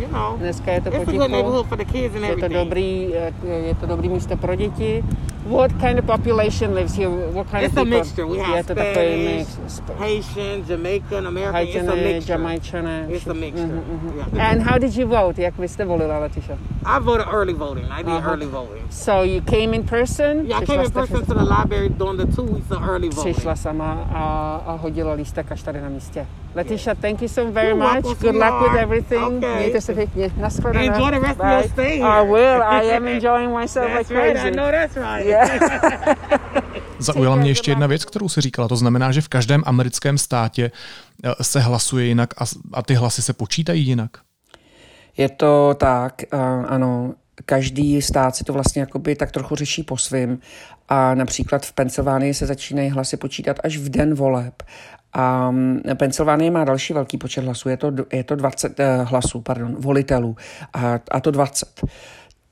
you 0.00 0.08
know. 0.12 0.36
Dneska 0.38 0.72
je 0.72 0.80
to 0.80 0.88
It's 0.88 0.96
a 0.96 0.98
good 0.98 1.06
potichu. 1.06 1.28
neighborhood 1.32 1.66
for 1.66 1.78
the 1.78 1.84
kids 1.84 2.14
and 2.14 2.22
Je 2.24 2.28
to 2.28 2.32
everything. 2.32 2.52
dobrý, 2.64 3.10
eh, 3.14 3.32
je 3.66 3.74
to 3.74 3.86
dobrý 3.86 4.08
místo 4.08 4.36
pro 4.36 4.54
děti. 4.54 5.04
What 5.50 5.72
kind 5.80 5.98
of 5.98 6.06
population 6.06 6.74
lives 6.74 6.94
here? 6.94 7.10
What 7.10 7.50
kind 7.50 7.64
It's 7.66 7.72
of 7.74 7.78
a 7.78 7.84
people? 7.84 7.98
mixture. 7.98 8.24
We 8.26 8.38
have 8.38 8.68
mix. 8.68 9.58
Spanish, 9.66 9.98
Haitian, 9.98 10.64
Jamaican, 10.64 11.26
American. 11.26 11.66
It's 11.66 11.88
a 11.88 11.96
mixture. 11.96 12.32
Jamajčané. 12.38 13.10
It's 13.10 13.26
a 13.26 13.34
mixture. 13.34 13.66
Mhm, 13.66 13.82
mhm. 13.82 14.34
Yeah. 14.36 14.50
And 14.52 14.62
how 14.62 14.78
did 14.78 14.94
you 14.96 15.06
vote? 15.06 15.38
Jak 15.42 15.54
vy 15.58 15.68
jste 15.68 15.84
volila, 15.84 16.18
Letitia? 16.20 16.56
I 16.86 17.00
voted 17.00 17.26
early 17.32 17.52
voting. 17.52 17.84
I 17.90 18.02
did 18.02 18.08
Uh-huh. 18.14 18.32
early 18.32 18.46
voting. 18.46 18.84
So 18.90 19.22
you 19.24 19.40
came 19.40 19.74
in 19.76 19.82
person? 19.82 20.46
Yeah, 20.46 20.62
I 20.62 20.66
came 20.66 20.82
in 20.84 20.90
person 20.90 21.26
to 21.26 21.34
the 21.34 21.44
library 21.44 21.88
during 21.88 22.16
the 22.18 22.26
two 22.36 22.44
weeks 22.54 22.70
of 22.70 22.82
early 22.88 23.08
voting. 23.08 23.34
Přišla 23.34 23.56
sama 23.56 23.92
a, 24.14 24.24
a 24.66 24.72
hodila 24.76 25.12
lístek 25.12 25.52
až 25.52 25.62
tady 25.62 25.80
na 25.80 25.88
místě. 25.88 26.26
Letitia, 26.54 26.94
thank 26.94 27.22
you 27.22 27.28
so 27.28 27.52
very 27.52 27.68
You're 27.68 27.94
much. 27.94 28.18
Good 28.18 28.34
luck 28.34 28.62
with 28.62 28.80
everything. 28.82 29.22
Okay. 29.22 29.56
Mějte 29.56 29.80
se 29.80 29.94
pěkně. 29.94 30.30
Naschledanou. 30.36 30.94
Enjoy 30.94 31.10
the 31.10 31.18
rest 31.18 31.40
of 31.40 31.46
Bye. 31.46 31.52
your 31.52 31.68
stay 31.68 31.98
here. 31.98 32.08
I 32.08 32.26
will. 32.26 32.62
I 32.62 32.96
am 32.96 33.06
enjoying 33.06 33.58
myself 33.58 33.90
That's 33.92 34.10
like 34.10 34.22
right. 34.22 34.32
crazy. 34.32 34.48
I 34.48 34.56
know 34.56 34.70
that's 34.70 34.96
right. 34.96 35.26
Yeah. 35.26 36.16
Zaujala 36.98 37.36
mě 37.36 37.50
ještě 37.50 37.70
jedna 37.70 37.86
věc, 37.86 38.04
kterou 38.04 38.28
si 38.28 38.40
říkala. 38.40 38.68
To 38.68 38.76
znamená, 38.76 39.12
že 39.12 39.20
v 39.20 39.28
každém 39.28 39.62
americkém 39.66 40.18
státě 40.18 40.70
eh, 41.24 41.34
se 41.42 41.60
hlasuje 41.60 42.06
jinak 42.06 42.42
a, 42.42 42.44
a 42.72 42.82
ty 42.82 42.94
hlasy 42.94 43.22
se 43.22 43.32
počítají 43.32 43.86
jinak. 43.86 44.10
Je 45.16 45.28
to 45.28 45.74
tak, 45.78 46.22
a 46.32 46.62
ano. 46.68 47.14
Každý 47.44 48.02
stát 48.02 48.36
si 48.36 48.44
to 48.44 48.52
vlastně 48.52 48.80
jakoby 48.80 49.16
tak 49.16 49.30
trochu 49.32 49.56
řeší 49.56 49.82
po 49.82 49.96
svým 49.96 50.38
a 50.88 51.14
například 51.14 51.66
v 51.66 51.72
Pensylvánii 51.72 52.34
se 52.34 52.46
začínají 52.46 52.90
hlasy 52.90 53.16
počítat 53.16 53.56
až 53.64 53.76
v 53.76 53.88
den 53.88 54.14
voleb. 54.14 54.62
A 55.12 55.50
mm, 55.50 55.82
Pensylvánie 55.94 56.50
má 56.50 56.64
další 56.64 56.92
velký 56.92 57.18
počet 57.18 57.44
hlasů, 57.44 57.68
je 57.68 57.76
to, 57.76 57.92
je 58.12 58.24
to 58.24 58.36
20 58.36 58.80
eh, 58.80 59.02
hlasů, 59.02 59.40
pardon, 59.40 59.74
volitelů 59.78 60.36
a, 60.72 61.00
a 61.10 61.20
to 61.20 61.30
20. 61.30 61.80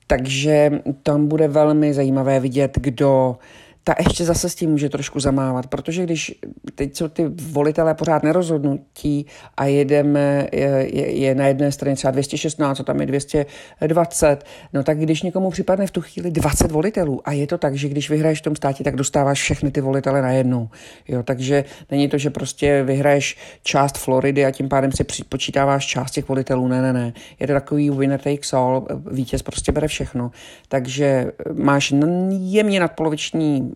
Takže 0.07 0.71
tam 1.03 1.27
bude 1.27 1.47
velmi 1.47 1.93
zajímavé 1.93 2.39
vidět, 2.39 2.77
kdo 2.81 3.37
ta 3.83 3.95
ještě 3.99 4.25
zase 4.25 4.49
s 4.49 4.55
tím 4.55 4.69
může 4.69 4.89
trošku 4.89 5.19
zamávat, 5.19 5.67
protože 5.67 6.03
když 6.03 6.35
teď 6.75 6.97
jsou 6.97 7.07
ty 7.07 7.25
volitelé 7.27 7.93
pořád 7.93 8.23
nerozhodnutí 8.23 9.25
a 9.57 9.65
jedeme, 9.65 10.47
je, 10.51 10.87
je, 11.19 11.35
na 11.35 11.47
jedné 11.47 11.71
straně 11.71 11.95
třeba 11.95 12.11
216 12.11 12.79
a 12.79 12.83
tam 12.83 12.99
je 12.99 13.05
220, 13.05 14.43
no 14.73 14.83
tak 14.83 14.99
když 14.99 15.21
někomu 15.21 15.49
připadne 15.49 15.87
v 15.87 15.91
tu 15.91 16.01
chvíli 16.01 16.31
20 16.31 16.71
volitelů 16.71 17.21
a 17.25 17.31
je 17.31 17.47
to 17.47 17.57
tak, 17.57 17.75
že 17.75 17.89
když 17.89 18.09
vyhraješ 18.09 18.39
v 18.39 18.43
tom 18.43 18.55
státě, 18.55 18.83
tak 18.83 18.95
dostáváš 18.95 19.41
všechny 19.41 19.71
ty 19.71 19.81
volitele 19.81 20.21
najednou. 20.21 20.69
Jo, 21.07 21.23
takže 21.23 21.63
není 21.91 22.09
to, 22.09 22.17
že 22.17 22.29
prostě 22.29 22.83
vyhraješ 22.83 23.37
část 23.63 23.97
Floridy 23.97 24.45
a 24.45 24.51
tím 24.51 24.69
pádem 24.69 24.91
si 24.91 25.03
počítáváš 25.29 25.85
část 25.85 26.11
těch 26.11 26.27
volitelů. 26.29 26.67
Ne, 26.67 26.81
ne, 26.81 26.93
ne. 26.93 27.13
Je 27.39 27.47
to 27.47 27.53
takový 27.53 27.89
winner 27.89 28.19
takes 28.19 28.53
all, 28.53 28.87
vítěz 29.11 29.41
prostě 29.41 29.71
bere 29.71 29.87
všechno. 29.87 30.31
Takže 30.67 31.31
máš 31.53 31.93
jemně 32.29 32.79
nadpoloviční 32.79 33.68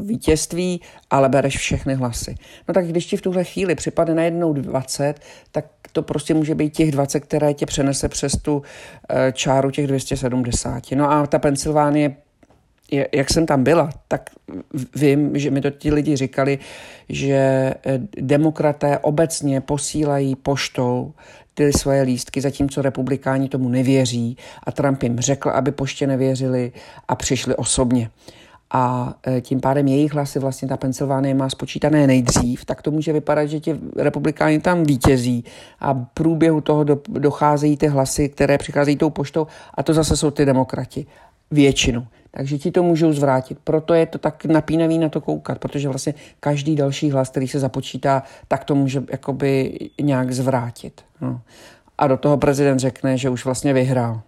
vítězství, 0.00 0.80
ale 1.10 1.28
bereš 1.28 1.58
všechny 1.58 1.94
hlasy. 1.94 2.34
No 2.68 2.74
tak 2.74 2.86
když 2.86 3.06
ti 3.06 3.16
v 3.16 3.22
tuhle 3.22 3.44
chvíli 3.44 3.74
připadne 3.74 4.14
najednou 4.14 4.52
20, 4.52 5.20
tak 5.52 5.64
to 5.92 6.02
prostě 6.02 6.34
může 6.34 6.54
být 6.54 6.76
těch 6.76 6.92
20, 6.92 7.20
které 7.20 7.54
tě 7.54 7.66
přenese 7.66 8.08
přes 8.08 8.32
tu 8.32 8.62
eh, 9.10 9.32
čáru 9.32 9.70
těch 9.70 9.86
270. 9.86 10.82
No 10.94 11.12
a 11.12 11.26
ta 11.26 11.38
Pensylvánie 11.38 12.16
jak 13.14 13.30
jsem 13.30 13.46
tam 13.46 13.64
byla, 13.64 13.90
tak 14.08 14.30
vím, 14.96 15.38
že 15.38 15.50
mi 15.50 15.60
to 15.60 15.70
ti 15.70 15.92
lidi 15.92 16.16
říkali, 16.16 16.58
že 17.08 17.34
eh, 17.34 17.74
demokraté 18.20 18.98
obecně 18.98 19.60
posílají 19.60 20.36
poštou 20.36 21.12
ty 21.54 21.72
svoje 21.72 22.02
lístky, 22.02 22.40
zatímco 22.40 22.82
republikáni 22.82 23.48
tomu 23.48 23.68
nevěří 23.68 24.36
a 24.64 24.72
Trump 24.72 25.02
jim 25.02 25.20
řekl, 25.20 25.50
aby 25.50 25.72
poště 25.72 26.06
nevěřili 26.06 26.72
a 27.08 27.14
přišli 27.14 27.56
osobně. 27.56 28.10
A 28.74 29.14
eh, 29.26 29.40
tím 29.40 29.60
pádem 29.60 29.88
jejich 29.88 30.12
hlasy 30.12 30.38
vlastně 30.38 30.68
ta 30.68 30.76
Pensylvánie 30.76 31.34
má 31.34 31.50
spočítané 31.50 32.06
nejdřív, 32.06 32.64
tak 32.64 32.82
to 32.82 32.90
může 32.90 33.12
vypadat, 33.12 33.46
že 33.46 33.60
ti 33.60 33.80
republikáni 33.96 34.60
tam 34.60 34.82
vítězí 34.82 35.44
a 35.80 35.92
v 35.92 36.06
průběhu 36.14 36.60
toho 36.60 36.84
docházejí 37.08 37.76
ty 37.76 37.86
hlasy, 37.86 38.28
které 38.28 38.58
přicházejí 38.58 38.96
tou 38.96 39.10
poštou 39.10 39.46
a 39.74 39.82
to 39.82 39.94
zase 39.94 40.16
jsou 40.16 40.30
ty 40.30 40.44
demokrati. 40.44 41.06
Většinu 41.50 42.06
takže 42.36 42.58
ti 42.58 42.70
to 42.70 42.82
můžou 42.82 43.12
zvrátit. 43.12 43.58
Proto 43.64 43.94
je 43.94 44.06
to 44.06 44.18
tak 44.18 44.44
napínavý 44.44 44.98
na 44.98 45.08
to 45.08 45.20
koukat, 45.20 45.58
protože 45.58 45.88
vlastně 45.88 46.14
každý 46.40 46.76
další 46.76 47.10
hlas, 47.10 47.30
který 47.30 47.48
se 47.48 47.60
započítá, 47.60 48.22
tak 48.48 48.64
to 48.64 48.74
může 48.74 49.02
jakoby 49.10 49.78
nějak 50.00 50.32
zvrátit. 50.32 51.02
No. 51.20 51.40
A 51.98 52.06
do 52.06 52.16
toho 52.16 52.36
prezident 52.36 52.78
řekne, 52.78 53.18
že 53.18 53.30
už 53.30 53.44
vlastně 53.44 53.72
vyhrál. 53.72 54.20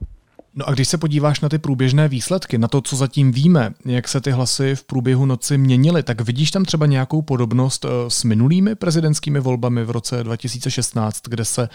No 0.59 0.69
a 0.69 0.73
když 0.73 0.89
se 0.89 0.99
podíváš 0.99 1.41
na 1.41 1.49
ty 1.49 1.59
průběžné 1.59 2.09
výsledky, 2.09 2.59
na 2.59 2.69
to, 2.69 2.81
co 2.81 2.97
zatím 2.97 3.33
víme, 3.33 3.75
jak 3.85 4.09
se 4.09 4.21
ty 4.21 4.31
hlasy 4.31 4.75
v 4.75 4.85
průběhu 4.85 5.27
noci 5.27 5.59
měnily, 5.59 6.03
tak 6.03 6.21
vidíš 6.21 6.51
tam 6.51 6.65
třeba 6.65 6.87
nějakou 6.87 7.23
podobnost 7.23 7.85
eh, 7.85 7.89
s 8.09 8.25
minulými 8.25 8.75
prezidentskými 8.75 9.41
volbami 9.41 9.85
v 9.85 9.91
roce 9.91 10.25
2016, 10.25 11.23
kde 11.29 11.45
se 11.45 11.69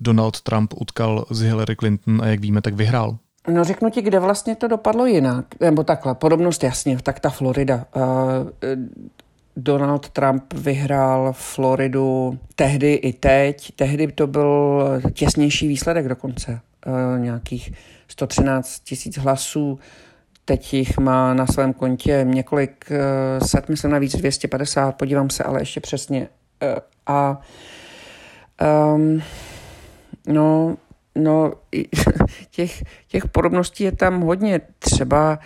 Donald 0.00 0.40
Trump 0.40 0.74
utkal 0.76 1.24
s 1.30 1.40
Hillary 1.40 1.76
Clinton 1.76 2.22
a 2.22 2.26
jak 2.26 2.40
víme, 2.40 2.62
tak 2.62 2.74
vyhrál? 2.74 3.18
No 3.48 3.64
řeknu 3.64 3.90
ti, 3.90 4.02
kde 4.02 4.18
vlastně 4.18 4.56
to 4.56 4.68
dopadlo 4.68 5.06
jinak, 5.06 5.44
nebo 5.60 5.84
takhle, 5.84 6.14
podobnost 6.14 6.64
jasně, 6.64 6.98
tak 7.02 7.20
ta 7.20 7.30
Florida. 7.30 7.86
Uh, 7.96 8.02
Donald 9.56 10.08
Trump 10.08 10.52
vyhrál 10.54 11.32
Floridu 11.32 12.38
tehdy 12.54 12.94
i 12.94 13.12
teď. 13.12 13.72
Tehdy 13.76 14.12
to 14.12 14.26
byl 14.26 14.82
těsnější 15.12 15.68
výsledek 15.68 16.08
dokonce. 16.08 16.60
Uh, 16.86 17.24
nějakých 17.24 17.72
113 18.10 18.80
tisíc 18.80 19.18
hlasů. 19.18 19.78
Teď 20.44 20.74
jich 20.74 20.98
má 20.98 21.34
na 21.34 21.46
svém 21.46 21.72
kontě 21.72 22.26
několik 22.28 22.84
uh, 22.90 23.46
set, 23.46 23.68
myslím 23.68 23.90
navíc 23.90 24.16
250, 24.16 24.92
podívám 24.92 25.30
se 25.30 25.44
ale 25.44 25.60
ještě 25.60 25.80
přesně. 25.80 26.28
Uh, 26.62 26.78
a 27.06 27.40
um, 28.94 29.22
no, 30.26 30.76
No, 31.14 31.52
těch, 32.50 32.82
těch 33.08 33.28
podobností 33.28 33.84
je 33.84 33.92
tam 33.92 34.20
hodně. 34.20 34.60
Třeba, 34.78 35.38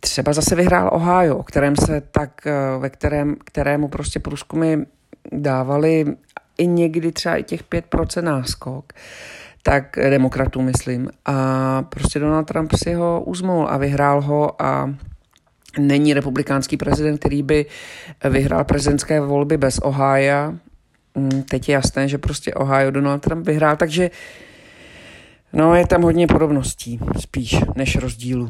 třeba 0.00 0.32
zase 0.32 0.54
vyhrál 0.54 0.90
Ohio, 0.92 1.42
kterém 1.42 1.76
se 1.76 2.00
tak, 2.00 2.46
eh, 2.46 2.78
ve 2.78 2.90
kterém, 2.90 3.36
kterému 3.44 3.88
prostě 3.88 4.20
průzkumy 4.20 4.76
dávali 5.32 6.04
i 6.58 6.66
někdy 6.66 7.12
třeba 7.12 7.36
i 7.36 7.42
těch 7.42 7.62
5% 7.62 8.22
náskok, 8.22 8.92
tak 9.66 9.96
demokratů 10.10 10.62
myslím. 10.62 11.10
A 11.24 11.82
prostě 11.82 12.18
Donald 12.18 12.44
Trump 12.44 12.72
si 12.76 12.94
ho 12.94 13.22
uzmul 13.26 13.66
a 13.70 13.76
vyhrál 13.76 14.22
ho 14.22 14.62
a 14.62 14.94
není 15.78 16.14
republikánský 16.14 16.76
prezident, 16.76 17.18
který 17.18 17.42
by 17.42 17.66
vyhrál 18.30 18.64
prezidentské 18.64 19.20
volby 19.20 19.56
bez 19.56 19.78
Ohio. 19.78 20.54
Mm, 21.14 21.42
teď 21.42 21.68
je 21.68 21.72
jasné, 21.72 22.08
že 22.08 22.18
prostě 22.18 22.54
Ohio 22.54 22.90
Donald 22.90 23.20
Trump 23.20 23.46
vyhrál, 23.46 23.76
takže 23.76 24.10
No, 25.54 25.74
je 25.74 25.86
tam 25.86 26.02
hodně 26.02 26.26
podobností, 26.26 27.00
spíš 27.20 27.56
než 27.76 27.96
rozdílů. 27.96 28.48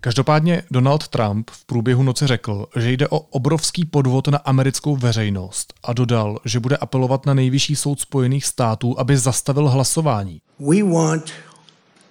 Každopádně 0.00 0.62
Donald 0.70 1.08
Trump 1.08 1.50
v 1.50 1.64
průběhu 1.64 2.02
noci 2.02 2.26
řekl, 2.26 2.66
že 2.76 2.92
jde 2.92 3.08
o 3.08 3.18
obrovský 3.18 3.84
podvod 3.84 4.28
na 4.28 4.38
americkou 4.38 4.96
veřejnost 4.96 5.74
a 5.82 5.92
dodal, 5.92 6.38
že 6.44 6.60
bude 6.60 6.76
apelovat 6.76 7.26
na 7.26 7.34
nejvyšší 7.34 7.76
soud 7.76 8.00
Spojených 8.00 8.46
států, 8.46 9.00
aby 9.00 9.18
zastavil 9.18 9.68
hlasování. 9.68 10.40
We 10.60 10.82
want 10.82 11.32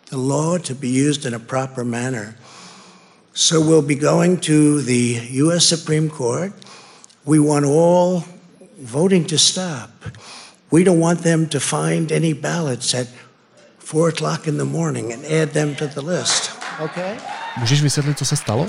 the 0.10 0.16
law 0.16 0.60
to 0.60 0.74
be 0.74 0.88
used 0.88 1.26
in 1.26 1.36
a 1.36 1.40
proper 1.40 1.84
manner. 1.84 2.36
So 3.34 3.70
we'll 3.70 3.88
be 3.88 3.96
going 3.96 4.46
to 4.46 4.82
the 4.82 5.22
US 5.44 5.66
Supreme 5.66 6.10
Court. 6.10 6.54
We 7.26 7.40
want 7.40 7.66
all 7.66 8.24
voting 8.84 9.28
to 9.28 9.38
stop. 9.38 9.90
We 10.72 10.84
don't 10.84 11.00
want 11.00 11.22
them 11.22 11.46
to 11.46 11.60
find 11.60 12.12
any 12.12 12.34
ballots 12.34 12.94
at 12.94 13.08
4 13.80 14.10
o'clock 14.10 14.48
in 14.48 14.58
the 14.58 14.66
morning 14.66 15.14
and 15.14 15.26
add 15.26 15.54
them 15.54 15.76
to 15.76 15.88
the 15.88 16.02
list. 16.02 16.52
Okay? 16.80 17.18
Můžeš 17.60 17.82
vysvětlit, 17.82 18.18
co 18.18 18.26
se 18.26 18.36
stalo? 18.36 18.68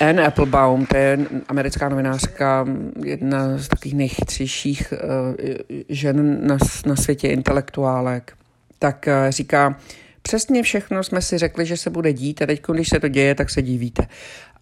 Anne 0.00 0.26
Applebaum, 0.26 0.86
to 0.86 0.96
je 0.96 1.18
americká 1.48 1.88
novinářka, 1.88 2.66
jedna 3.04 3.58
z 3.58 3.68
takových 3.68 3.94
nejchytřejších 3.94 4.92
uh, 4.92 5.78
žen 5.88 6.46
na, 6.46 6.58
na 6.86 6.96
světě 6.96 7.28
intelektuálek, 7.28 8.32
tak 8.78 9.08
uh, 9.08 9.30
říká, 9.30 9.76
přesně 10.22 10.62
všechno 10.62 11.04
jsme 11.04 11.22
si 11.22 11.38
řekli, 11.38 11.66
že 11.66 11.76
se 11.76 11.90
bude 11.90 12.12
dít 12.12 12.42
a 12.42 12.46
teď, 12.46 12.62
když 12.72 12.88
se 12.88 13.00
to 13.00 13.08
děje, 13.08 13.34
tak 13.34 13.50
se 13.50 13.62
divíte. 13.62 14.06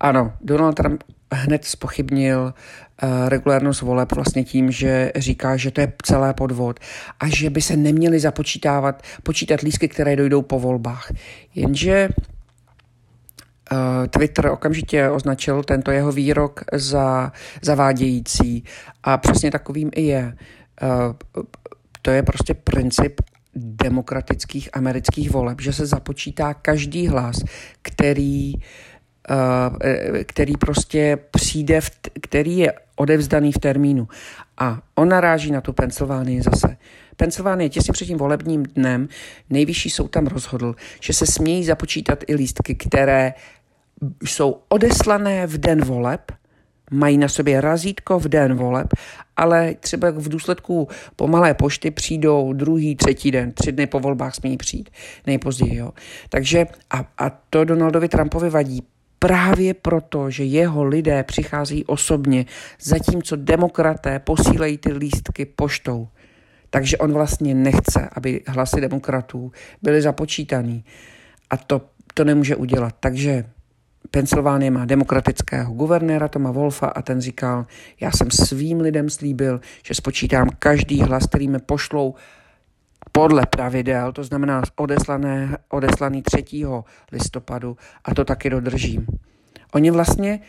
Ano, 0.00 0.32
Donald 0.40 0.72
Trump 0.72 1.04
hned 1.32 1.64
spochybnil 1.64 2.54
uh, 3.02 3.28
regulárnost 3.28 3.82
voleb 3.82 4.12
vlastně 4.12 4.44
tím, 4.44 4.70
že 4.70 5.12
říká, 5.16 5.56
že 5.56 5.70
to 5.70 5.80
je 5.80 5.92
celé 6.02 6.34
podvod 6.34 6.80
a 7.20 7.28
že 7.28 7.50
by 7.50 7.62
se 7.62 7.76
neměly 7.76 8.20
započítávat, 8.20 9.02
počítat 9.22 9.60
lístky, 9.60 9.88
které 9.88 10.16
dojdou 10.16 10.42
po 10.42 10.58
volbách. 10.58 11.12
Jenže 11.54 12.08
Twitter 14.10 14.46
okamžitě 14.46 15.10
označil 15.10 15.62
tento 15.62 15.90
jeho 15.90 16.12
výrok 16.12 16.64
za 16.72 17.32
zavádějící 17.62 18.64
a 19.02 19.18
přesně 19.18 19.50
takovým 19.50 19.90
i 19.94 20.02
je. 20.02 20.36
Uh, 20.82 21.42
to 22.02 22.10
je 22.10 22.22
prostě 22.22 22.54
princip 22.54 23.20
demokratických 23.54 24.68
amerických 24.72 25.30
voleb, 25.30 25.60
že 25.60 25.72
se 25.72 25.86
započítá 25.86 26.54
každý 26.54 27.08
hlas, 27.08 27.36
který 27.82 28.54
Eh, 29.30 30.24
který 30.24 30.56
prostě 30.56 31.18
přijde, 31.30 31.80
v, 31.80 31.90
který 32.22 32.58
je 32.58 32.72
odevzdaný 32.96 33.52
v 33.52 33.58
termínu. 33.58 34.08
A 34.58 34.82
on 34.94 35.08
naráží 35.08 35.50
na 35.50 35.60
tu 35.60 35.72
Pensylvánii 35.72 36.42
zase. 36.42 36.76
Pensylvánie 37.16 37.68
těsně 37.68 37.92
před 37.92 38.04
tím 38.04 38.18
volebním 38.18 38.62
dnem 38.62 39.08
nejvyšší 39.50 39.90
soud 39.90 40.08
tam 40.08 40.26
rozhodl, 40.26 40.74
že 41.00 41.12
se 41.12 41.26
smějí 41.26 41.64
započítat 41.64 42.24
i 42.26 42.34
lístky, 42.34 42.74
které 42.74 43.34
jsou 44.24 44.62
odeslané 44.68 45.46
v 45.46 45.58
den 45.58 45.84
voleb, 45.84 46.32
mají 46.90 47.18
na 47.18 47.28
sobě 47.28 47.60
razítko 47.60 48.18
v 48.18 48.28
den 48.28 48.54
voleb, 48.54 48.86
ale 49.36 49.74
třeba 49.74 50.10
v 50.10 50.28
důsledku 50.28 50.88
pomalé 51.16 51.54
pošty 51.54 51.90
přijdou 51.90 52.52
druhý, 52.52 52.96
třetí 52.96 53.30
den, 53.30 53.52
tři 53.52 53.72
dny 53.72 53.86
po 53.86 54.00
volbách 54.00 54.34
smí 54.34 54.56
přijít, 54.56 54.90
nejpozději. 55.26 55.76
Jo. 55.76 55.90
Takže 56.28 56.66
a, 56.90 57.04
a 57.18 57.30
to 57.50 57.64
Donaldovi 57.64 58.08
Trumpovi 58.08 58.50
vadí, 58.50 58.82
právě 59.18 59.74
proto, 59.74 60.30
že 60.30 60.44
jeho 60.44 60.84
lidé 60.84 61.22
přichází 61.22 61.84
osobně, 61.84 62.46
zatímco 62.82 63.36
demokraté 63.36 64.18
posílají 64.18 64.78
ty 64.78 64.92
lístky 64.92 65.44
poštou. 65.44 66.08
Takže 66.70 66.96
on 66.96 67.12
vlastně 67.12 67.54
nechce, 67.54 68.08
aby 68.12 68.40
hlasy 68.46 68.80
demokratů 68.80 69.52
byly 69.82 70.02
započítaný. 70.02 70.84
A 71.50 71.56
to, 71.56 71.80
to 72.14 72.24
nemůže 72.24 72.56
udělat. 72.56 72.94
Takže 73.00 73.44
Pensylvánie 74.10 74.70
má 74.70 74.84
demokratického 74.84 75.72
guvernéra 75.72 76.28
Toma 76.28 76.50
Wolfa 76.50 76.86
a 76.86 77.02
ten 77.02 77.20
říkal, 77.20 77.66
já 78.00 78.10
jsem 78.10 78.30
svým 78.30 78.80
lidem 78.80 79.10
slíbil, 79.10 79.60
že 79.84 79.94
spočítám 79.94 80.48
každý 80.58 81.02
hlas, 81.02 81.26
který 81.26 81.48
mi 81.48 81.58
pošlou 81.58 82.14
podle 83.12 83.46
pravidel, 83.46 84.12
to 84.12 84.24
znamená 84.24 84.62
odeslané, 84.76 85.56
odeslaný 85.68 86.22
3. 86.22 86.44
listopadu 87.12 87.76
a 88.04 88.14
to 88.14 88.24
taky 88.24 88.50
dodržím. 88.50 89.06
Oni 89.72 89.90
vlastně 89.90 90.40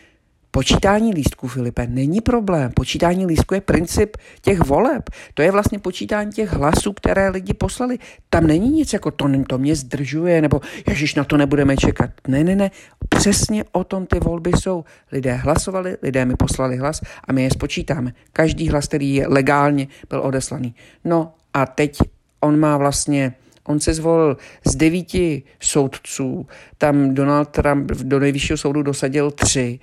Počítání 0.50 1.14
lístků, 1.14 1.48
Filipe, 1.48 1.86
není 1.86 2.20
problém. 2.20 2.72
Počítání 2.72 3.26
lístků 3.26 3.54
je 3.54 3.60
princip 3.60 4.16
těch 4.40 4.60
voleb. 4.60 5.10
To 5.34 5.42
je 5.42 5.50
vlastně 5.50 5.78
počítání 5.78 6.32
těch 6.32 6.52
hlasů, 6.52 6.92
které 6.92 7.28
lidi 7.28 7.54
poslali. 7.54 7.98
Tam 8.30 8.46
není 8.46 8.70
nic 8.70 8.92
jako 8.92 9.10
to, 9.10 9.30
to 9.48 9.58
mě 9.58 9.76
zdržuje, 9.76 10.42
nebo 10.42 10.60
ježiš, 10.88 11.14
na 11.14 11.24
to 11.24 11.36
nebudeme 11.36 11.76
čekat. 11.76 12.10
Ne, 12.28 12.44
ne, 12.44 12.56
ne. 12.56 12.70
Přesně 13.08 13.64
o 13.72 13.84
tom 13.84 14.06
ty 14.06 14.20
volby 14.20 14.50
jsou. 14.60 14.84
Lidé 15.12 15.34
hlasovali, 15.34 15.96
lidé 16.02 16.24
mi 16.24 16.36
poslali 16.36 16.76
hlas 16.76 17.00
a 17.24 17.32
my 17.32 17.42
je 17.42 17.50
spočítáme. 17.50 18.12
Každý 18.32 18.68
hlas, 18.68 18.86
který 18.86 19.14
je 19.14 19.28
legálně 19.28 19.88
byl 20.08 20.20
odeslaný. 20.20 20.74
No 21.04 21.32
a 21.54 21.66
teď 21.66 21.98
on 22.40 22.60
má 22.60 22.76
vlastně 22.76 23.34
On 23.70 23.80
se 23.80 23.94
zvolil 23.94 24.36
z 24.66 24.76
devíti 24.76 25.42
soudců, 25.60 26.46
tam 26.78 27.14
Donald 27.14 27.48
Trump 27.48 27.90
do 27.90 28.20
nejvyššího 28.20 28.56
soudu 28.56 28.82
dosadil 28.82 29.30
tři. 29.30 29.78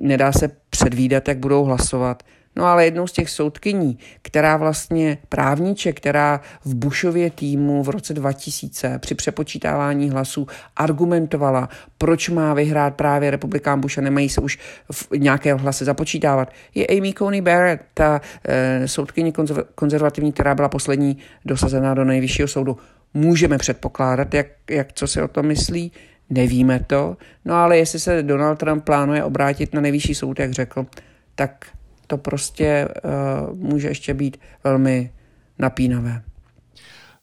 Nedá 0.00 0.32
se 0.32 0.50
předvídat, 0.70 1.28
jak 1.28 1.38
budou 1.38 1.64
hlasovat. 1.64 2.22
No 2.56 2.64
ale 2.66 2.84
jednou 2.84 3.06
z 3.06 3.12
těch 3.12 3.30
soudkyní, 3.30 3.98
která 4.22 4.56
vlastně 4.56 5.18
právníče, 5.28 5.92
která 5.92 6.40
v 6.64 6.74
Bushově 6.74 7.30
týmu 7.30 7.82
v 7.82 7.88
roce 7.88 8.14
2000 8.14 8.98
při 8.98 9.14
přepočítávání 9.14 10.10
hlasů 10.10 10.46
argumentovala, 10.76 11.68
proč 11.98 12.28
má 12.28 12.54
vyhrát 12.54 12.94
právě 12.94 13.30
republikán 13.30 13.80
Bush 13.80 13.98
a 13.98 14.00
nemají 14.00 14.28
se 14.28 14.40
už 14.40 14.58
v 14.92 15.08
nějaké 15.18 15.54
hlasy 15.54 15.84
započítávat, 15.84 16.52
je 16.74 16.86
Amy 16.86 17.12
Coney 17.12 17.40
Barrett, 17.40 17.82
ta 17.94 18.20
eh, 18.44 18.88
soudkyně 18.88 19.32
konzervativní, 19.74 20.32
která 20.32 20.54
byla 20.54 20.68
poslední 20.68 21.18
dosazená 21.44 21.94
do 21.94 22.04
nejvyššího 22.04 22.48
soudu. 22.48 22.76
Můžeme 23.14 23.58
předpokládat, 23.58 24.34
jak, 24.34 24.46
jak 24.70 24.92
co 24.92 25.06
si 25.06 25.22
o 25.22 25.28
tom 25.28 25.46
myslí, 25.46 25.92
nevíme 26.30 26.80
to, 26.86 27.16
no 27.44 27.54
ale 27.54 27.78
jestli 27.78 28.00
se 28.00 28.22
Donald 28.22 28.58
Trump 28.58 28.84
plánuje 28.84 29.24
obrátit 29.24 29.74
na 29.74 29.80
nejvyšší 29.80 30.14
soud, 30.14 30.38
jak 30.38 30.52
řekl, 30.52 30.86
tak 31.34 31.66
to 32.06 32.16
prostě 32.18 32.88
uh, 33.04 33.58
může 33.58 33.88
ještě 33.88 34.14
být 34.14 34.36
velmi 34.64 35.12
napínavé. 35.58 36.22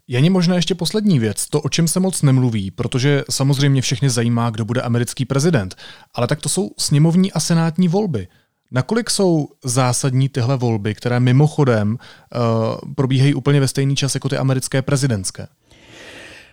Je 0.08 0.30
možná 0.30 0.56
ještě 0.56 0.76
poslední 0.76 1.20
věc, 1.20 1.50
to, 1.50 1.62
o 1.62 1.70
čem 1.70 1.88
se 1.88 2.00
moc 2.00 2.22
nemluví, 2.22 2.72
protože 2.72 3.24
samozřejmě 3.30 3.82
všechny 3.82 4.10
zajímá, 4.10 4.50
kdo 4.50 4.66
bude 4.66 4.82
americký 4.82 5.26
prezident, 5.26 5.76
ale 6.14 6.28
tak 6.28 6.42
to 6.42 6.50
jsou 6.50 6.72
sněmovní 6.78 7.32
a 7.32 7.40
senátní 7.40 7.88
volby. 7.88 8.28
Nakolik 8.72 9.10
jsou 9.10 9.48
zásadní 9.64 10.30
tyhle 10.30 10.58
volby, 10.58 10.96
které 10.96 11.20
mimochodem 11.20 11.98
uh, 11.98 12.94
probíhají 12.96 13.34
úplně 13.34 13.60
ve 13.60 13.68
stejný 13.68 13.96
čas 13.96 14.16
jako 14.16 14.30
ty 14.30 14.38
americké 14.38 14.82
prezidentské? 14.82 15.48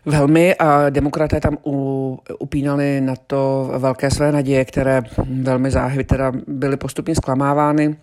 Velmi 0.08 0.54
a 0.54 0.90
demokraté 0.90 1.40
tam 1.40 1.58
u, 1.66 2.18
upínali 2.38 3.00
na 3.00 3.16
to 3.16 3.70
velké 3.78 4.10
své 4.10 4.32
naděje, 4.32 4.64
které 4.64 5.02
velmi 5.42 5.70
záhy 5.70 6.04
teda 6.04 6.32
byly 6.46 6.76
postupně 6.76 7.14
zklamávány. 7.14 7.96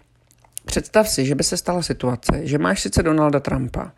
Představ 0.65 1.09
si, 1.09 1.25
že 1.25 1.35
by 1.35 1.43
se 1.43 1.57
stala 1.57 1.81
situace, 1.81 2.47
že 2.47 2.57
máš 2.57 2.81
sice 2.81 3.03
Donalda 3.03 3.39
Trumpa 3.39 3.91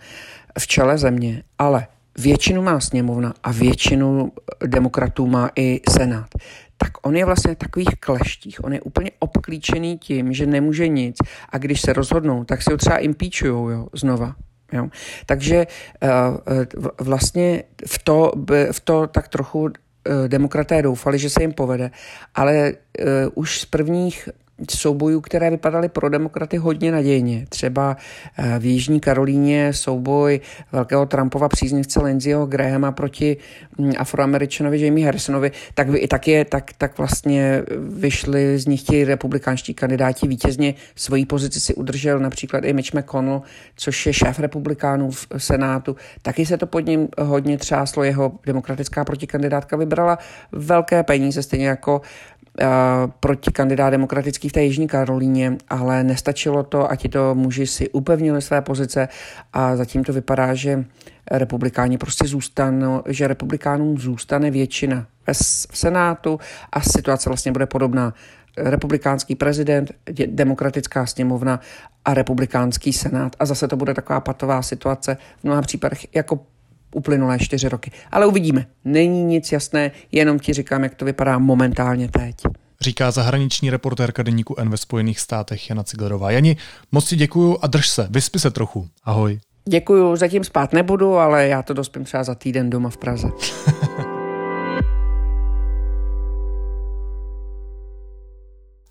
v 0.59 0.67
čele 0.67 0.97
země, 0.97 1.43
ale 1.59 1.87
většinu 2.17 2.61
má 2.61 2.79
sněmovna 2.79 3.33
a 3.43 3.51
většinu 3.51 4.31
demokratů 4.65 5.27
má 5.27 5.49
i 5.55 5.81
senát. 5.89 6.27
Tak 6.77 6.91
on 7.07 7.15
je 7.15 7.25
vlastně 7.25 7.53
v 7.53 7.57
takových 7.57 7.95
kleštích, 7.99 8.63
on 8.63 8.73
je 8.73 8.81
úplně 8.81 9.11
obklíčený 9.19 9.97
tím, 9.97 10.33
že 10.33 10.45
nemůže 10.45 10.87
nic 10.87 11.17
a 11.49 11.57
když 11.57 11.81
se 11.81 11.93
rozhodnou, 11.93 12.43
tak 12.43 12.61
si 12.61 12.71
ho 12.71 12.77
třeba 12.77 12.97
impeachujou 12.97 13.69
jo, 13.69 13.87
znova. 13.93 14.35
Jo. 14.73 14.87
Takže 15.25 15.67
uh, 16.03 16.09
vlastně 16.99 17.63
v 17.85 18.03
to, 18.03 18.31
v 18.71 18.79
to 18.79 19.07
tak 19.07 19.27
trochu 19.27 19.59
uh, 19.61 19.69
demokraté 20.27 20.81
doufali, 20.81 21.19
že 21.19 21.29
se 21.29 21.43
jim 21.43 21.53
povede, 21.53 21.91
ale 22.35 22.73
už 23.35 23.59
z 23.61 23.65
prvních 23.65 24.29
soubojů, 24.71 25.21
které 25.21 25.49
vypadaly 25.49 25.89
pro 25.89 26.09
demokraty 26.09 26.57
hodně 26.57 26.91
nadějně. 26.91 27.45
Třeba 27.49 27.97
eh, 28.37 28.59
v 28.59 28.65
Jižní 28.65 28.99
Karolíně 28.99 29.73
souboj 29.73 30.39
velkého 30.71 31.05
Trumpova 31.05 31.49
příznivce 31.49 32.03
Lindseyho 32.03 32.45
Grahama 32.45 32.91
proti 32.91 33.37
hm, 33.79 33.91
afroameričanovi 33.97 34.81
Jamie 34.85 35.05
Harrisonovi, 35.05 35.51
tak, 35.73 35.87
tak, 36.09 36.27
je, 36.27 36.45
tak, 36.45 36.71
tak 36.77 36.97
vlastně 36.97 37.63
vyšli 37.79 38.59
z 38.59 38.67
nich 38.67 38.83
ti 38.83 39.05
republikánští 39.05 39.73
kandidáti 39.73 40.27
vítězně. 40.27 40.73
Svoji 40.95 41.25
pozici 41.25 41.59
si 41.59 41.75
udržel 41.75 42.19
například 42.19 42.63
i 42.63 42.73
Mitch 42.73 42.93
McConnell, 42.93 43.41
což 43.75 44.05
je 44.05 44.13
šéf 44.13 44.39
republikánů 44.39 45.11
v 45.11 45.27
Senátu. 45.37 45.95
Taky 46.21 46.45
se 46.45 46.57
to 46.57 46.67
pod 46.67 46.79
ním 46.79 47.07
hodně 47.19 47.57
třáslo. 47.57 48.03
Jeho 48.03 48.31
demokratická 48.45 49.05
protikandidátka 49.05 49.77
vybrala 49.77 50.17
velké 50.51 51.03
peníze, 51.03 51.43
stejně 51.43 51.67
jako 51.67 52.01
proti 53.19 53.51
kandidát 53.51 53.89
demokratický 53.89 54.49
v 54.49 54.51
té 54.51 54.63
Jižní 54.63 54.87
Karolíně, 54.87 55.57
ale 55.69 56.03
nestačilo 56.03 56.63
to 56.63 56.91
a 56.91 56.95
to 57.09 57.35
muži 57.35 57.67
si 57.67 57.89
upevnili 57.89 58.41
své 58.41 58.61
pozice 58.61 59.07
a 59.53 59.75
zatím 59.75 60.03
to 60.03 60.13
vypadá, 60.13 60.53
že 60.53 60.85
republikáni 61.31 61.97
prostě 61.97 62.27
zůstanou, 62.27 63.03
že 63.07 63.27
republikánům 63.27 63.97
zůstane 63.97 64.51
většina 64.51 65.07
v 65.71 65.77
Senátu 65.77 66.39
a 66.71 66.81
situace 66.81 67.29
vlastně 67.29 67.51
bude 67.51 67.65
podobná. 67.65 68.13
Republikánský 68.57 69.35
prezident, 69.35 69.91
demokratická 70.25 71.05
sněmovna 71.05 71.59
a 72.05 72.13
republikánský 72.13 72.93
senát. 72.93 73.35
A 73.39 73.45
zase 73.45 73.67
to 73.67 73.75
bude 73.75 73.93
taková 73.93 74.19
patová 74.19 74.61
situace 74.61 75.17
v 75.39 75.43
mnoha 75.43 75.61
případech 75.61 76.15
jako 76.15 76.39
uplynulé 76.95 77.39
čtyři 77.39 77.69
roky. 77.69 77.91
Ale 78.11 78.25
uvidíme. 78.25 78.65
Není 78.85 79.23
nic 79.23 79.51
jasné, 79.51 79.91
jenom 80.11 80.39
ti 80.39 80.53
říkám, 80.53 80.83
jak 80.83 80.95
to 80.95 81.05
vypadá 81.05 81.37
momentálně 81.37 82.07
teď. 82.07 82.35
Říká 82.81 83.11
zahraniční 83.11 83.69
reportérka 83.69 84.23
deníku 84.23 84.55
N 84.57 84.69
ve 84.69 84.77
Spojených 84.77 85.19
státech 85.19 85.69
Jana 85.69 85.83
Ciglerová. 85.83 86.31
Jani, 86.31 86.57
moc 86.91 87.05
si 87.05 87.15
děkuju 87.15 87.57
a 87.61 87.67
drž 87.67 87.87
se, 87.87 88.07
vyspí 88.11 88.39
se 88.39 88.51
trochu. 88.51 88.87
Ahoj. 89.03 89.39
Děkuju, 89.69 90.15
zatím 90.15 90.43
spát 90.43 90.73
nebudu, 90.73 91.15
ale 91.15 91.47
já 91.47 91.63
to 91.63 91.73
dospím 91.73 92.03
třeba 92.03 92.23
za 92.23 92.35
týden 92.35 92.69
doma 92.69 92.89
v 92.89 92.97
Praze. 92.97 93.27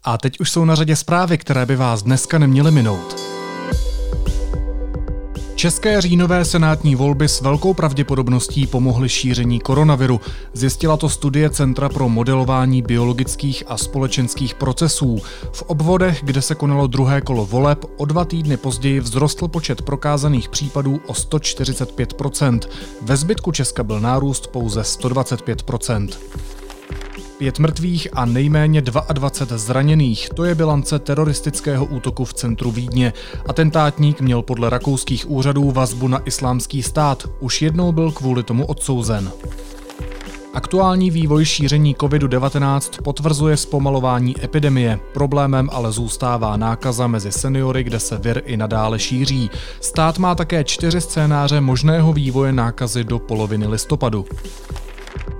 a 0.04 0.18
teď 0.18 0.40
už 0.40 0.50
jsou 0.50 0.64
na 0.64 0.74
řadě 0.74 0.96
zprávy, 0.96 1.38
které 1.38 1.66
by 1.66 1.76
vás 1.76 2.02
dneska 2.02 2.38
neměly 2.38 2.70
minout. 2.70 3.35
České 5.56 6.00
říjnové 6.00 6.44
senátní 6.44 6.96
volby 6.96 7.28
s 7.28 7.40
velkou 7.40 7.74
pravděpodobností 7.74 8.66
pomohly 8.66 9.08
šíření 9.08 9.60
koronaviru. 9.60 10.20
Zjistila 10.52 10.96
to 10.96 11.08
studie 11.08 11.50
Centra 11.50 11.88
pro 11.88 12.08
modelování 12.08 12.82
biologických 12.82 13.64
a 13.66 13.76
společenských 13.76 14.54
procesů. 14.54 15.18
V 15.52 15.62
obvodech, 15.62 16.20
kde 16.22 16.42
se 16.42 16.54
konalo 16.54 16.86
druhé 16.86 17.20
kolo 17.20 17.46
voleb, 17.46 17.84
o 17.96 18.04
dva 18.04 18.24
týdny 18.24 18.56
později 18.56 19.00
vzrostl 19.00 19.48
počet 19.48 19.82
prokázaných 19.82 20.48
případů 20.48 21.00
o 21.06 21.12
145%. 21.12 22.60
Ve 23.02 23.16
zbytku 23.16 23.52
Česka 23.52 23.82
byl 23.82 24.00
nárůst 24.00 24.46
pouze 24.46 24.80
125%. 24.80 26.08
Pět 27.38 27.58
mrtvých 27.58 28.08
a 28.12 28.24
nejméně 28.24 28.82
22 28.82 29.58
zraněných. 29.58 30.28
To 30.28 30.44
je 30.44 30.54
bilance 30.54 30.98
teroristického 30.98 31.84
útoku 31.84 32.24
v 32.24 32.34
centru 32.34 32.70
Vídně. 32.70 33.12
Atentátník 33.48 34.20
měl 34.20 34.42
podle 34.42 34.70
rakouských 34.70 35.30
úřadů 35.30 35.70
vazbu 35.70 36.08
na 36.08 36.22
islámský 36.24 36.82
stát. 36.82 37.28
Už 37.40 37.62
jednou 37.62 37.92
byl 37.92 38.12
kvůli 38.12 38.42
tomu 38.42 38.66
odsouzen. 38.66 39.32
Aktuální 40.54 41.10
vývoj 41.10 41.44
šíření 41.44 41.94
COVID-19 41.94 43.02
potvrzuje 43.02 43.56
zpomalování 43.56 44.44
epidemie. 44.44 45.00
Problémem 45.14 45.68
ale 45.72 45.92
zůstává 45.92 46.56
nákaza 46.56 47.06
mezi 47.06 47.32
seniory, 47.32 47.84
kde 47.84 48.00
se 48.00 48.18
vir 48.18 48.42
i 48.46 48.56
nadále 48.56 48.98
šíří. 48.98 49.50
Stát 49.80 50.18
má 50.18 50.34
také 50.34 50.64
čtyři 50.64 51.00
scénáře 51.00 51.60
možného 51.60 52.12
vývoje 52.12 52.52
nákazy 52.52 53.04
do 53.04 53.18
poloviny 53.18 53.66
listopadu. 53.66 54.26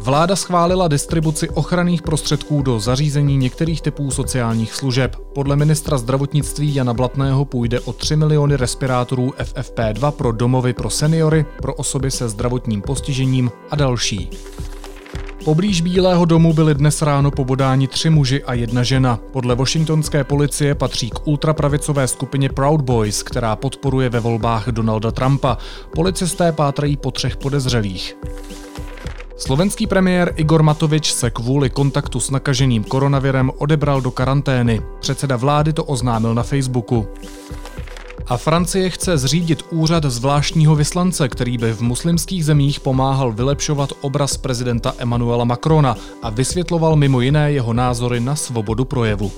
Vláda 0.07 0.37
schválila 0.37 0.89
distribuci 0.89 1.49
ochranných 1.51 2.03
prostředků 2.03 2.63
do 2.63 2.81
zařízení 2.81 3.37
některých 3.37 3.83
typů 3.83 4.11
sociálních 4.11 4.75
služeb. 4.75 5.17
Podle 5.35 5.57
ministra 5.57 5.99
zdravotnictví 5.99 6.75
Jana 6.75 6.95
Blatného 6.95 7.45
půjde 7.45 7.81
o 7.81 7.93
3 7.93 8.17
miliony 8.17 8.57
respirátorů 8.57 9.31
FFP2 9.31 10.11
pro 10.11 10.33
domovy 10.33 10.73
pro 10.73 10.91
seniory, 10.91 11.47
pro 11.63 11.75
osoby 11.75 12.11
se 12.11 12.29
zdravotním 12.29 12.83
postižením 12.83 13.51
a 13.71 13.77
další. 13.77 14.31
Poblíž 15.45 15.81
Bílého 15.81 16.25
domu 16.25 16.53
byli 16.53 16.75
dnes 16.75 17.03
ráno 17.03 17.31
pobodáni 17.31 17.89
tři 17.89 18.11
muži 18.11 18.45
a 18.45 18.55
jedna 18.55 18.83
žena. 18.83 19.19
Podle 19.33 19.55
washingtonské 19.55 20.25
policie 20.25 20.75
patří 20.75 21.11
k 21.11 21.27
ultrapravicové 21.27 22.09
skupině 22.09 22.49
Proud 22.49 22.81
Boys, 22.81 23.23
která 23.23 23.57
podporuje 23.57 24.09
ve 24.09 24.21
volbách 24.21 24.69
Donalda 24.69 25.11
Trumpa. 25.11 25.59
Policisté 25.95 26.53
pátrají 26.53 26.97
po 26.97 27.11
třech 27.11 27.37
podezřelých. 27.37 28.17
Slovenský 29.39 29.87
premiér 29.87 30.33
Igor 30.37 30.63
Matovič 30.63 31.13
se 31.13 31.31
kvůli 31.31 31.71
kontaktu 31.71 32.21
s 32.21 32.31
nakaženým 32.31 32.85
koronavirem 32.85 33.51
odebral 33.59 34.01
do 34.01 34.11
karantény. 34.11 34.81
Předseda 35.01 35.37
vlády 35.37 35.73
to 35.73 35.85
oznámil 35.85 36.35
na 36.35 36.43
Facebooku. 36.43 37.09
A 38.27 38.37
Francie 38.37 38.91
chce 38.91 39.19
zřídit 39.19 39.63
úřad 39.71 40.05
zvláštního 40.05 40.75
vyslance, 40.75 41.29
který 41.29 41.59
by 41.59 41.73
v 41.73 41.81
muslimských 41.81 42.45
zemích 42.45 42.81
pomáhal 42.81 43.33
vylepšovat 43.33 43.93
obraz 44.01 44.37
prezidenta 44.37 44.95
Emmanuela 44.99 45.45
Macrona 45.45 45.97
a 46.23 46.31
vysvětloval 46.31 46.97
mimo 46.97 47.21
jiné 47.21 47.53
jeho 47.53 47.73
názory 47.73 48.21
na 48.21 48.37
svobodu 48.37 48.85
projevu. 48.85 49.33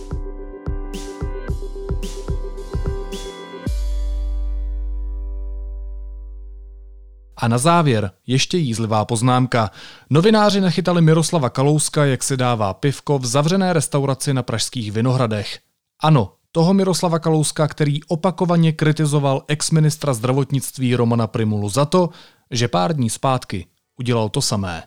A 7.40 7.48
na 7.48 7.59
závěr 7.59 8.11
ještě 8.27 8.59
jízlivá 8.59 9.05
poznámka. 9.05 9.70
Novináři 10.11 10.61
nechytali 10.61 11.03
Miroslava 11.03 11.51
Kalouska, 11.51 12.05
jak 12.05 12.22
si 12.22 12.37
dává 12.37 12.74
pivko 12.74 13.18
v 13.18 13.27
zavřené 13.27 13.72
restauraci 13.72 14.35
na 14.35 14.42
Pražských 14.42 14.92
Vinohradech. 14.92 15.59
Ano, 16.03 16.33
toho 16.53 16.74
Miroslava 16.74 17.18
Kalouska, 17.18 17.68
který 17.68 18.05
opakovaně 18.05 18.72
kritizoval 18.72 19.42
ex-ministra 19.48 20.14
zdravotnictví 20.14 20.94
Romana 20.94 21.27
Primulu 21.27 21.68
za 21.68 21.85
to, 21.85 22.11
že 22.51 22.68
pár 22.68 22.96
dní 22.96 23.11
zpátky 23.11 23.66
udělal 23.98 24.29
to 24.29 24.42
samé. 24.42 24.83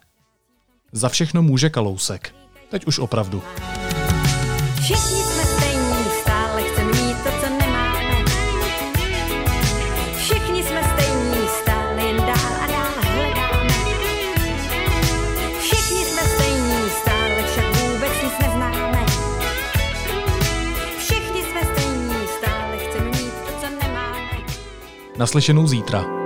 Za 0.91 1.09
všechno 1.09 1.41
může 1.41 1.69
Kalousek. 1.69 2.35
Teď 2.69 2.85
už 2.85 2.99
opravdu. 2.99 3.43
Všichni 4.81 5.23
jsme 5.23 5.50
Naslyšenou 25.21 25.67
zítra. 25.67 26.20